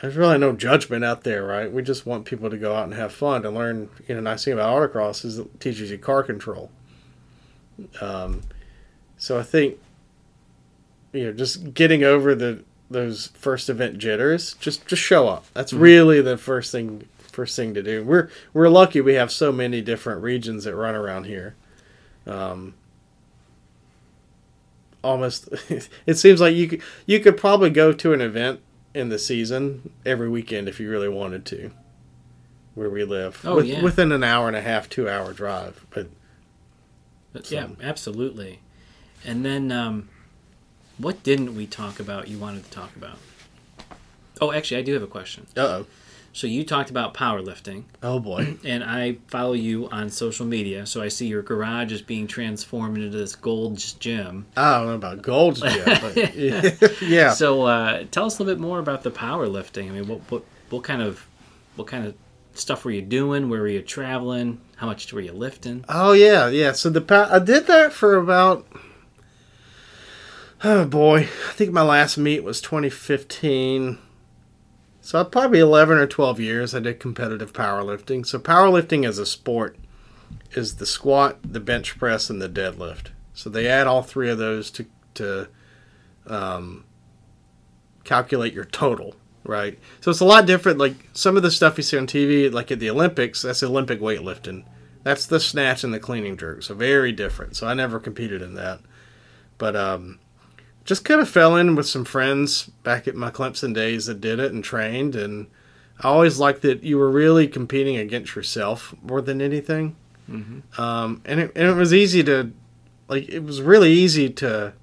[0.00, 1.70] there's really no judgment out there, right?
[1.72, 4.44] We just want people to go out and have fun and learn, you know, nice
[4.44, 6.70] thing about autocross is it teaches you car control.
[8.00, 8.42] Um
[9.16, 9.78] so I think
[11.12, 15.46] you know, just getting over the those first event jitters, just just show up.
[15.54, 18.04] That's really the first thing first thing to do.
[18.04, 21.54] We're we're lucky we have so many different regions that run around here.
[22.26, 22.74] Um,
[25.02, 25.48] almost
[26.06, 28.60] it seems like you could you could probably go to an event
[28.94, 31.70] in the season every weekend if you really wanted to
[32.74, 33.82] where we live Oh, With- yeah.
[33.82, 36.08] within an hour and a half two hour drive but
[37.32, 38.60] But yeah, absolutely.
[39.24, 40.08] And then, um,
[40.98, 42.28] what didn't we talk about?
[42.28, 43.18] You wanted to talk about?
[44.40, 45.46] Oh, actually, I do have a question.
[45.56, 45.86] uh-oh
[46.34, 51.00] So you talked about powerlifting, oh boy and I follow you on social media, so
[51.00, 54.44] I see your garage is being transformed into this Gold's Gym.
[54.56, 56.70] i don't know about Gold's Gym, but yeah,
[57.00, 57.32] yeah.
[57.32, 59.88] So uh, tell us a little bit more about the powerlifting.
[59.88, 61.24] I mean, what what what kind of
[61.76, 62.16] what kind of
[62.54, 63.48] stuff were you doing?
[63.48, 64.60] Where were you traveling?
[64.76, 65.84] How much were you lifting?
[65.88, 66.72] Oh yeah, yeah.
[66.72, 68.66] So the pa- I did that for about
[70.64, 73.98] oh boy, I think my last meet was 2015.
[75.04, 78.24] So probably 11 or 12 years I did competitive powerlifting.
[78.24, 79.76] So powerlifting as a sport
[80.52, 83.08] is the squat, the bench press, and the deadlift.
[83.34, 84.86] So they add all three of those to
[85.16, 85.48] to
[86.26, 86.84] um,
[88.04, 89.14] calculate your total,
[89.44, 89.78] right?
[90.00, 90.78] So it's a lot different.
[90.78, 94.00] Like some of the stuff you see on TV, like at the Olympics, that's Olympic
[94.00, 94.64] weightlifting.
[95.02, 96.62] That's the snatch and the clean and jerk.
[96.62, 97.56] So very different.
[97.56, 98.80] So I never competed in that.
[99.58, 100.18] But um,
[100.84, 104.38] just kind of fell in with some friends back at my Clemson days that did
[104.38, 105.16] it and trained.
[105.16, 105.46] And
[106.00, 109.96] I always liked that you were really competing against yourself more than anything.
[110.78, 112.52] Um, and, it, and it was easy to,
[113.08, 114.74] like, it was really easy to,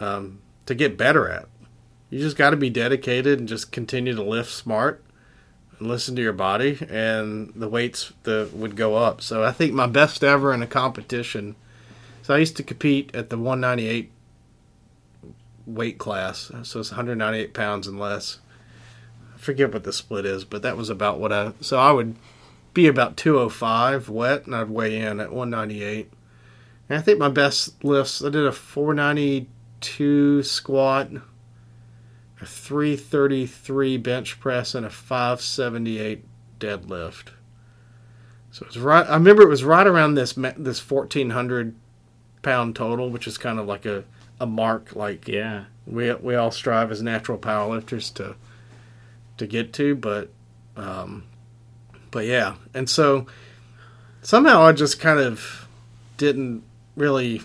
[0.00, 1.46] um, to get better at.
[2.10, 5.04] You just got to be dedicated and just continue to lift smart
[5.78, 9.20] and listen to your body, and the weights the would go up.
[9.20, 11.56] So I think my best ever in a competition.
[12.22, 14.12] So I used to compete at the 198
[15.66, 18.38] weight class, so it's 198 pounds and less.
[19.34, 21.52] I forget what the split is, but that was about what I.
[21.60, 22.16] So I would
[22.74, 26.12] be about 205 wet, and I'd weigh in at 198.
[26.88, 31.10] And I think my best lifts, I did a 492 squat,
[32.40, 36.24] a 333 bench press, and a 578
[36.58, 37.28] deadlift.
[38.50, 39.06] So it's right.
[39.06, 41.74] I remember it was right around this this 1400
[42.42, 44.04] pound total, which is kind of like a,
[44.40, 45.64] a mark like Yeah.
[45.86, 48.36] we we all strive as natural powerlifters to
[49.36, 50.30] to get to, but
[50.76, 51.24] um,
[52.10, 53.26] but yeah, and so
[54.22, 55.66] somehow I just kind of
[56.16, 56.62] didn't
[56.96, 57.42] really.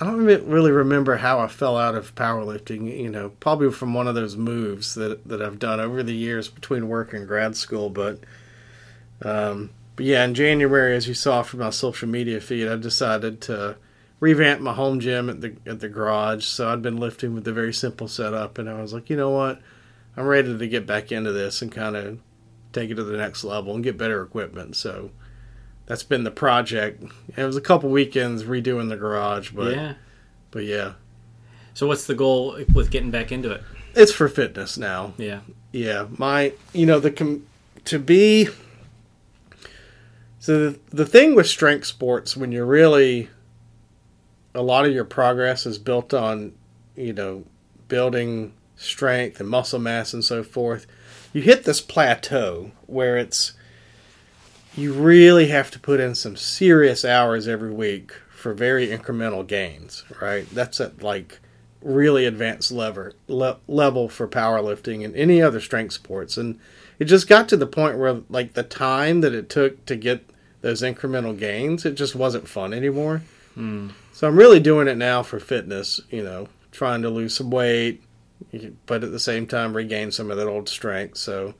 [0.00, 2.98] I don't really remember how I fell out of powerlifting.
[2.98, 6.48] You know, probably from one of those moves that that I've done over the years
[6.48, 7.88] between work and grad school.
[7.88, 8.18] But
[9.24, 13.40] um, but yeah, in January, as you saw from my social media feed, I decided
[13.42, 13.76] to
[14.22, 16.44] revamp my home gym at the at the garage.
[16.44, 19.30] So I'd been lifting with a very simple setup, and I was like, you know
[19.30, 19.60] what,
[20.16, 22.20] I'm ready to get back into this and kind of
[22.72, 24.76] take it to the next level and get better equipment.
[24.76, 25.10] So
[25.86, 27.02] that's been the project.
[27.36, 29.94] It was a couple weekends redoing the garage, but yeah.
[30.52, 30.92] but yeah,
[31.74, 33.62] So what's the goal with getting back into it?
[33.94, 35.12] it's for fitness now.
[35.18, 35.40] Yeah.
[35.72, 37.44] Yeah, my you know the com-
[37.86, 38.48] to be
[40.38, 43.28] so the, the thing with strength sports when you're really
[44.54, 46.52] a lot of your progress is built on
[46.96, 47.44] you know
[47.88, 50.86] building strength and muscle mass and so forth.
[51.32, 53.52] You hit this plateau where it's
[54.76, 60.04] you really have to put in some serious hours every week for very incremental gains,
[60.20, 60.48] right?
[60.50, 61.38] That's at like
[61.82, 66.36] really advanced lever, le- level for powerlifting and any other strength sports.
[66.36, 66.58] And
[66.98, 70.28] it just got to the point where like the time that it took to get
[70.60, 73.22] those incremental gains, it just wasn't fun anymore.
[73.54, 73.90] Hmm.
[74.12, 78.02] So I'm really doing it now for fitness, you know, trying to lose some weight,
[78.86, 81.16] but at the same time regain some of that old strength.
[81.18, 81.54] So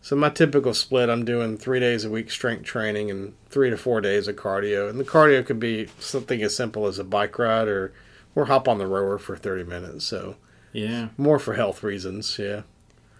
[0.00, 3.76] so my typical split, I'm doing three days a week strength training and three to
[3.76, 4.90] four days of cardio.
[4.90, 7.92] And the cardio could be something as simple as a bike ride or
[8.34, 10.04] or hop on the rower for 30 minutes.
[10.04, 10.36] So
[10.72, 11.08] Yeah.
[11.16, 12.36] more for health reasons.
[12.38, 12.62] Yeah.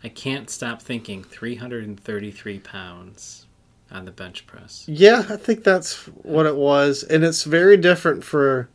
[0.02, 3.46] I can't stop thinking 333 pounds
[3.92, 4.84] on the bench press.
[4.88, 8.68] Yeah, I think that's what it was, and it's very different for.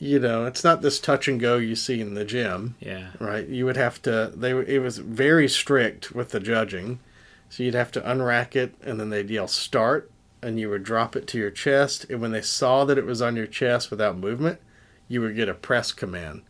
[0.00, 2.76] You know, it's not this touch and go you see in the gym.
[2.78, 3.08] Yeah.
[3.18, 3.48] right?
[3.48, 4.32] You would have to.
[4.34, 7.00] They it was very strict with the judging,
[7.48, 11.16] so you'd have to unrack it, and then they'd yell start, and you would drop
[11.16, 14.16] it to your chest, and when they saw that it was on your chest without
[14.16, 14.60] movement,
[15.08, 16.42] you would get a press command.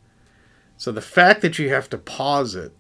[0.77, 2.73] So the fact that you have to pause it.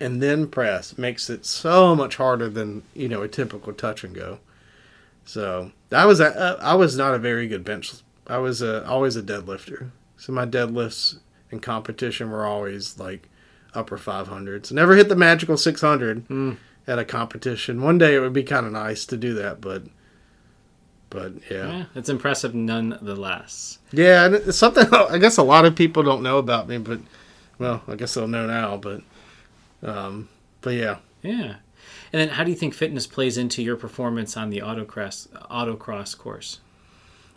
[0.00, 4.14] And then press makes it so much harder than you know a typical touch and
[4.14, 4.38] go.
[5.24, 7.92] So I was a, I was not a very good bench.
[8.26, 9.90] I was a, always a deadlifter.
[10.16, 11.18] So my deadlifts
[11.50, 13.28] in competition were always like
[13.74, 14.72] upper 500s.
[14.72, 16.56] Never hit the magical 600 Mm.
[16.86, 17.82] at a competition.
[17.82, 19.82] One day it would be kind of nice to do that, but
[21.10, 21.66] but yeah.
[21.78, 23.78] Yeah, it's impressive nonetheless.
[23.92, 27.00] Yeah, and it's something I guess a lot of people don't know about me, but
[27.58, 29.02] well, I guess they'll know now, but
[29.82, 30.28] um
[30.60, 30.98] but yeah.
[31.22, 31.56] Yeah.
[32.12, 36.16] And then how do you think fitness plays into your performance on the autocross autocross
[36.16, 36.60] course?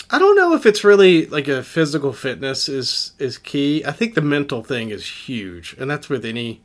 [0.10, 3.84] I don't know if it's really like a physical fitness is is key.
[3.86, 6.62] I think the mental thing is huge, and that's with any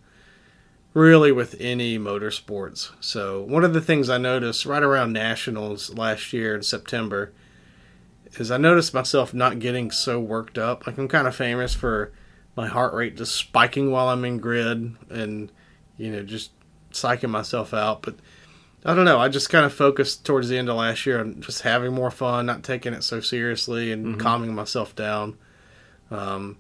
[0.95, 2.91] really with any motorsports.
[3.01, 7.33] So one of the things I noticed right around nationals last year in September
[8.39, 10.87] is I noticed myself not getting so worked up.
[10.87, 12.13] Like I'm kind of famous for
[12.57, 15.53] my heart rate just spiking while I'm in grid and
[15.97, 16.51] you know just
[16.93, 18.17] psyching myself out, but
[18.85, 19.19] I don't know.
[19.19, 22.11] I just kind of focused towards the end of last year on just having more
[22.11, 25.37] fun, not taking it so seriously, and calming myself down.
[26.11, 26.59] Um,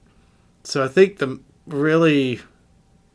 [0.64, 2.41] so I think the really,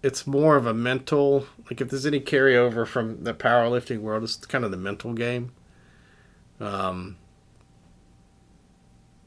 [0.01, 1.45] it's more of a mental.
[1.65, 5.51] Like if there's any carryover from the powerlifting world, it's kind of the mental game.
[6.61, 7.17] Um,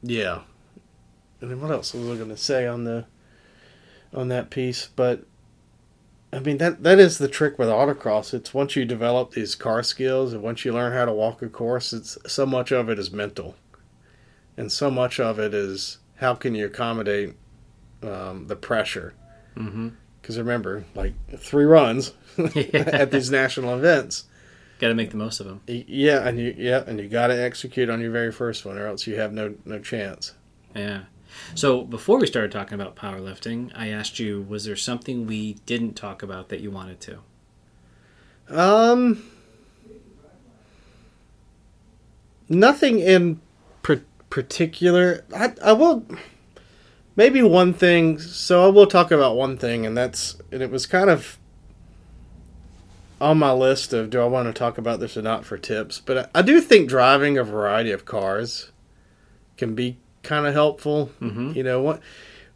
[0.01, 0.41] yeah.
[1.41, 3.05] And then what else was I going to say on the
[4.13, 4.89] on that piece?
[4.95, 5.25] But
[6.35, 8.33] I mean that that is the trick with autocross.
[8.33, 11.47] It's once you develop these car skills and once you learn how to walk a
[11.47, 13.55] course, it's so much of it is mental,
[14.57, 17.35] and so much of it is how can you accommodate
[18.03, 19.13] um, the pressure.
[19.55, 19.89] Mm-hmm.
[20.21, 22.11] Because remember, like three runs
[22.73, 24.25] at these national events,
[24.79, 25.61] Got to make the most of them.
[25.67, 28.87] yeah, and you yeah, and you got to execute on your very first one, or
[28.87, 30.33] else you have no no chance.
[30.75, 31.03] Yeah.
[31.53, 35.93] So before we started talking about powerlifting, I asked you, was there something we didn't
[35.93, 37.19] talk about that you wanted to?
[38.49, 39.23] Um,
[42.49, 43.41] nothing in
[43.81, 43.95] pr-
[44.29, 45.25] particular.
[45.35, 46.05] I I will
[47.15, 48.19] maybe one thing.
[48.19, 51.39] So I will talk about one thing, and that's and it was kind of
[53.21, 55.99] on my list of do I want to talk about this or not for tips.
[55.99, 58.71] But I, I do think driving a variety of cars
[59.57, 61.09] can be kind of helpful.
[61.21, 61.53] Mm-hmm.
[61.55, 62.01] You know what?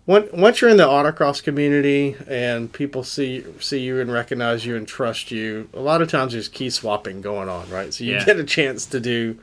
[0.05, 4.75] Once once you're in the autocross community and people see see you and recognize you
[4.75, 7.93] and trust you, a lot of times there's key swapping going on, right?
[7.93, 8.25] So you Yeah.
[8.25, 9.37] get a chance to do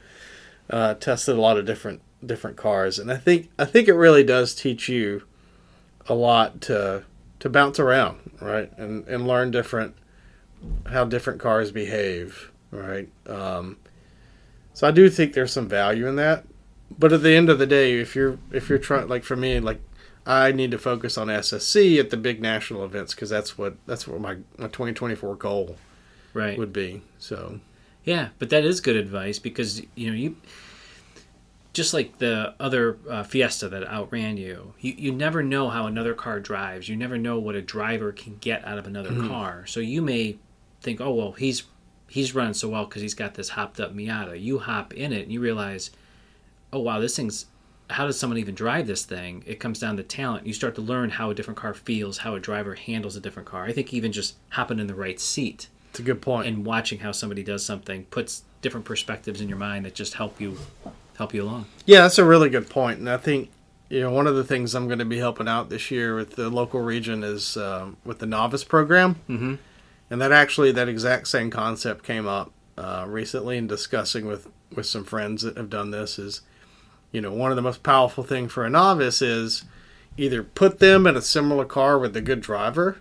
[0.68, 4.24] uh, tested a lot of different different cars, and I think I think it really
[4.24, 5.22] does teach you
[6.08, 7.04] a lot to
[7.38, 9.94] to bounce around, right, and and learn different
[10.90, 13.08] how different cars behave, right.
[13.28, 13.76] Um,
[14.74, 16.44] so I do think there's some value in that,
[16.98, 19.60] but at the end of the day, if you're if you're trying like for me,
[19.60, 19.80] like
[20.26, 24.06] I need to focus on SSC at the big national events because that's what that's
[24.08, 25.76] what my my 2024 goal
[26.34, 26.58] Right.
[26.58, 27.02] would be.
[27.18, 27.60] So
[28.04, 30.36] Yeah, but that is good advice because you know you
[31.72, 36.14] just like the other uh, Fiesta that outran you, you, you never know how another
[36.14, 36.88] car drives.
[36.88, 39.28] You never know what a driver can get out of another Mm-hmm.
[39.28, 39.66] car.
[39.66, 40.38] So you may
[40.80, 41.64] think, oh well, he's
[42.08, 44.40] he's running so well because he's got this hopped up Miata.
[44.40, 45.90] You hop in it and you realize,
[46.76, 47.46] oh wow, this thing's.
[47.88, 49.44] How does someone even drive this thing?
[49.46, 50.44] It comes down to talent.
[50.44, 53.48] You start to learn how a different car feels, how a driver handles a different
[53.48, 53.64] car.
[53.64, 56.48] I think even just hopping in the right seat It's a good point.
[56.48, 60.40] and watching how somebody does something puts different perspectives in your mind that just help
[60.40, 60.58] you
[61.16, 61.66] help you along.
[61.84, 62.98] Yeah, that's a really good point.
[62.98, 63.50] and I think
[63.88, 66.32] you know one of the things I'm going to be helping out this year with
[66.34, 69.54] the local region is um, with the novice program, mm-hmm.
[70.10, 74.86] and that actually that exact same concept came up uh, recently in discussing with with
[74.86, 76.18] some friends that have done this.
[76.18, 76.40] Is
[77.16, 79.64] you know one of the most powerful thing for a novice is
[80.18, 82.98] either put them in a similar car with a good driver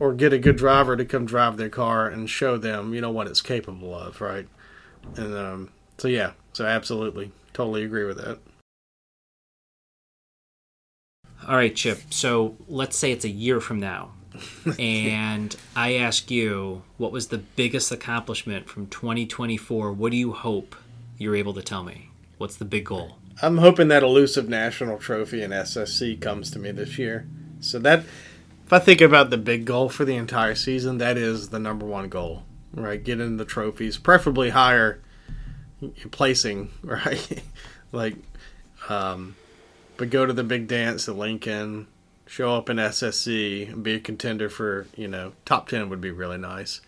[0.00, 3.10] or get a good driver to come drive their car and show them you know
[3.12, 4.48] what it's capable of right
[5.16, 8.40] and um, so yeah so absolutely totally agree with that
[11.46, 12.00] All right, Chip.
[12.10, 14.10] So let's say it's a year from now,
[14.80, 19.92] and I ask you, what was the biggest accomplishment from 2024?
[19.92, 20.74] What do you hope
[21.18, 22.08] you're able to tell me?
[22.38, 23.18] What's the big goal?
[23.42, 27.26] I'm hoping that elusive national trophy in ssc comes to me this year.
[27.60, 28.00] So that
[28.64, 31.86] if i think about the big goal for the entire season that is the number
[31.86, 32.44] one goal
[32.76, 33.02] right?
[33.02, 35.00] Get in the trophies preferably higher
[36.10, 37.42] placing right?
[37.90, 38.16] Like
[38.88, 39.34] um
[39.96, 41.88] but go to the big dance at lincoln
[42.26, 46.10] show up in ssc and be a contender for you know top 10 would be
[46.10, 46.80] really nice.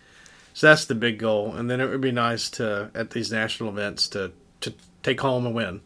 [0.52, 1.54] So that's the big goal.
[1.54, 5.46] And then it would be nice to at these national events to to take home
[5.46, 5.80] a win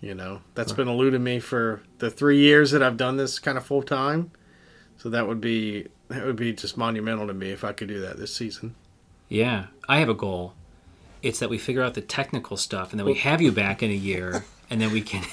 [0.00, 0.40] you know?
[0.54, 3.82] That's been eluding me for the three years that i've done this kind of full
[3.82, 4.30] time.
[4.96, 8.00] So that would be that would be just monumental to me if i could do
[8.00, 8.74] that this season.
[9.28, 10.54] Yeah, I have a goal.
[11.22, 13.90] It's that we figure out the technical stuff, and then we have you back in
[13.90, 15.24] a year, and then we can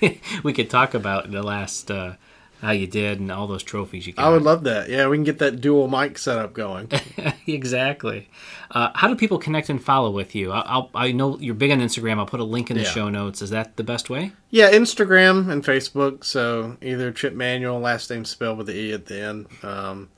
[0.42, 2.14] we could talk about the last uh,
[2.62, 4.24] how you did and all those trophies you got.
[4.24, 6.88] i would love that yeah we can get that dual mic setup going
[7.46, 8.28] exactly.
[8.70, 10.50] Uh, how do people connect and follow with you?
[10.50, 12.18] I- I'll, I know you're big on Instagram.
[12.18, 12.88] I'll put a link in the Yeah.
[12.88, 13.42] show notes.
[13.42, 14.32] Is that the best way?
[14.54, 19.06] yeah instagram and facebook so either chip Manuel last name spelled with the e at
[19.06, 20.08] the end um,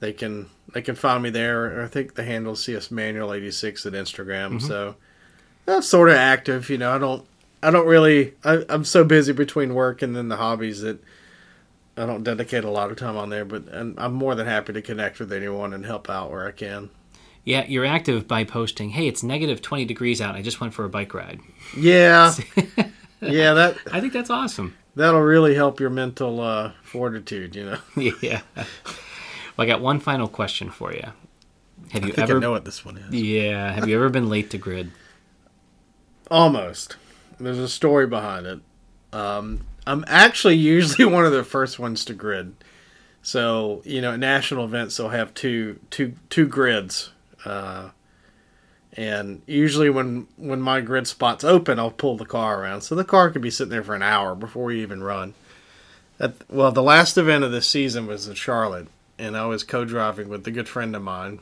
[0.00, 3.84] they can they can find me there i think the handle is cs Manuel 86
[3.86, 4.94] at instagram so
[5.66, 7.26] i'm sort of active you know i don't
[7.62, 11.02] i don't really I, i'm so busy between work and then the hobbies that
[11.96, 14.72] i don't dedicate a lot of time on there but and i'm more than happy
[14.72, 16.90] to connect with anyone and help out where i can
[17.44, 20.34] Yeah, you're active by posting, hey, it's negative 20 degrees out.
[20.34, 21.38] I just went for a bike ride.
[21.76, 22.34] yeah
[23.20, 24.74] yeah that I think that's awesome.
[24.96, 27.78] that'll really help your mental uh, fortitude you know
[28.20, 28.40] yeah.
[28.56, 31.06] Well, I got one final question for you.
[31.92, 33.14] Have you I ever I know what this one is.
[33.14, 34.90] Yeah, have you ever been late to grid?
[36.30, 36.96] Almost.
[37.38, 38.60] There's a story behind it.
[39.12, 42.54] Um, I'm actually usually one of the first ones to grid.
[43.22, 47.10] So you know, at national events they'll have two two two grids,
[47.44, 47.90] uh,
[48.92, 52.82] and usually when when my grid spot's open, I'll pull the car around.
[52.82, 55.34] So the car could be sitting there for an hour before we even run.
[56.18, 60.28] At, well, the last event of this season was in Charlotte, and I was co-driving
[60.28, 61.40] with a good friend of mine.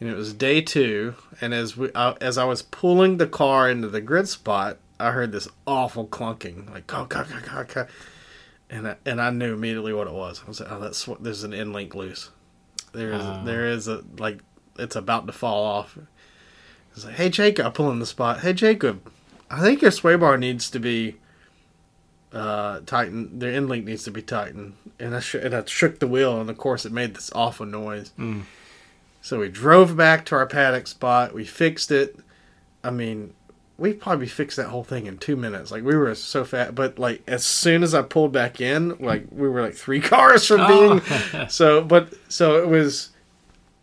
[0.00, 3.70] And it was day two, and as we uh, as I was pulling the car
[3.70, 7.84] into the grid spot, I heard this awful clunking, like caw, caw, caw, caw.
[8.68, 10.42] and I, and I knew immediately what it was.
[10.44, 12.30] I was like, oh, that's what there's an end link loose.
[12.92, 13.42] There is Oh.
[13.44, 14.40] there is a like
[14.78, 15.96] it's about to fall off.
[16.94, 18.40] It's like, hey Jacob, I pull in the spot.
[18.40, 19.10] Hey Jacob,
[19.50, 21.16] I think your sway bar needs to be
[22.32, 23.40] uh, tightened.
[23.40, 24.74] The end link needs to be tightened.
[24.98, 27.66] And I sh- and I shook the wheel, and of course it made this awful
[27.66, 28.12] noise.
[29.22, 31.34] So we drove back to our paddock spot.
[31.34, 32.18] We fixed it.
[32.82, 33.34] I mean,
[33.80, 35.70] we probably fixed that whole thing in two minutes.
[35.72, 39.24] Like we were so fast, but like as soon as I pulled back in, like
[39.32, 41.00] we were like three cars from being.
[41.34, 41.46] Oh.
[41.48, 43.10] so, but so it was.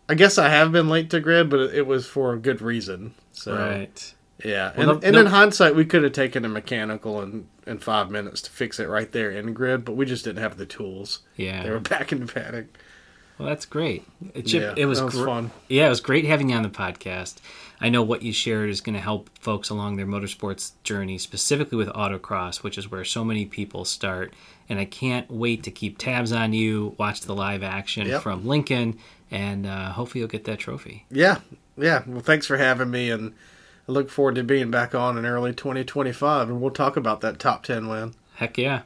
[0.08, 3.12] I guess I have been late to grid, but it was for a good reason.
[3.32, 4.14] So Right.
[4.42, 7.46] yeah, Well, and, no- and no- in hindsight, we could have taken a mechanical in
[7.66, 10.56] in five minutes to fix it right there in grid, but we just didn't have
[10.56, 11.18] the tools.
[11.36, 11.62] Yeah.
[11.62, 12.66] They were back in the paddock.
[13.38, 14.04] Well, that's great.
[14.34, 15.50] It, Chip, Yeah, it was, was gr- fun.
[15.68, 17.36] Yeah, it was great having you on the podcast.
[17.80, 21.78] I know what you shared is going to help folks along their motorsports journey, specifically
[21.78, 24.34] with autocross, which is where so many people start.
[24.68, 28.22] And I can't wait to keep tabs on you, watch the live action Yep.
[28.22, 28.98] from Lincoln,
[29.30, 31.06] and uh, hopefully you'll get that trophy.
[31.10, 31.38] Yeah,
[31.76, 32.02] yeah.
[32.06, 33.32] Well, thanks for having me, and
[33.88, 37.38] I look forward to being back on in early 2025, and we'll talk about that
[37.38, 38.14] top 10 win.
[38.34, 38.82] Heck yeah.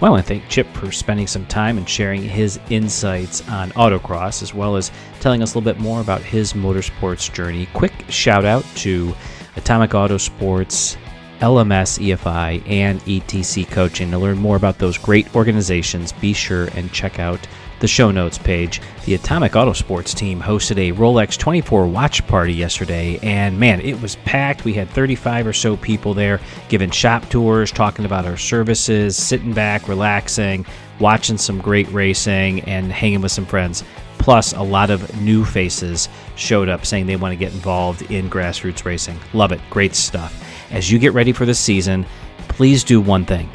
[0.00, 3.70] Well, I want to thank Chip for spending some time and sharing his insights on
[3.70, 7.66] autocross, as well as telling us a little bit more about his motorsports journey.
[7.74, 9.12] Quick shout out to
[9.56, 10.96] Atomic Auto Sports,
[11.40, 14.12] LMS EFI, and ETC Coaching.
[14.12, 17.44] To learn more about those great organizations, be sure and check out
[17.80, 18.80] the show notes page.
[19.04, 24.16] The Atomic Autosports team hosted a Rolex 24 watch party yesterday, and man, it was
[24.16, 24.64] packed.
[24.64, 29.52] We had 35 or so people there giving shop tours, talking about our services, sitting
[29.52, 30.66] back, relaxing,
[31.00, 33.84] watching some great racing, and hanging with some friends.
[34.18, 38.28] Plus, a lot of new faces showed up saying they want to get involved in
[38.28, 39.18] grassroots racing.
[39.32, 39.60] Love it.
[39.70, 40.44] Great stuff.
[40.70, 42.04] As you get ready for the season,
[42.48, 43.48] please do one thing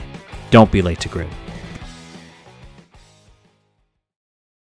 [0.54, 1.28] don't be late to grid.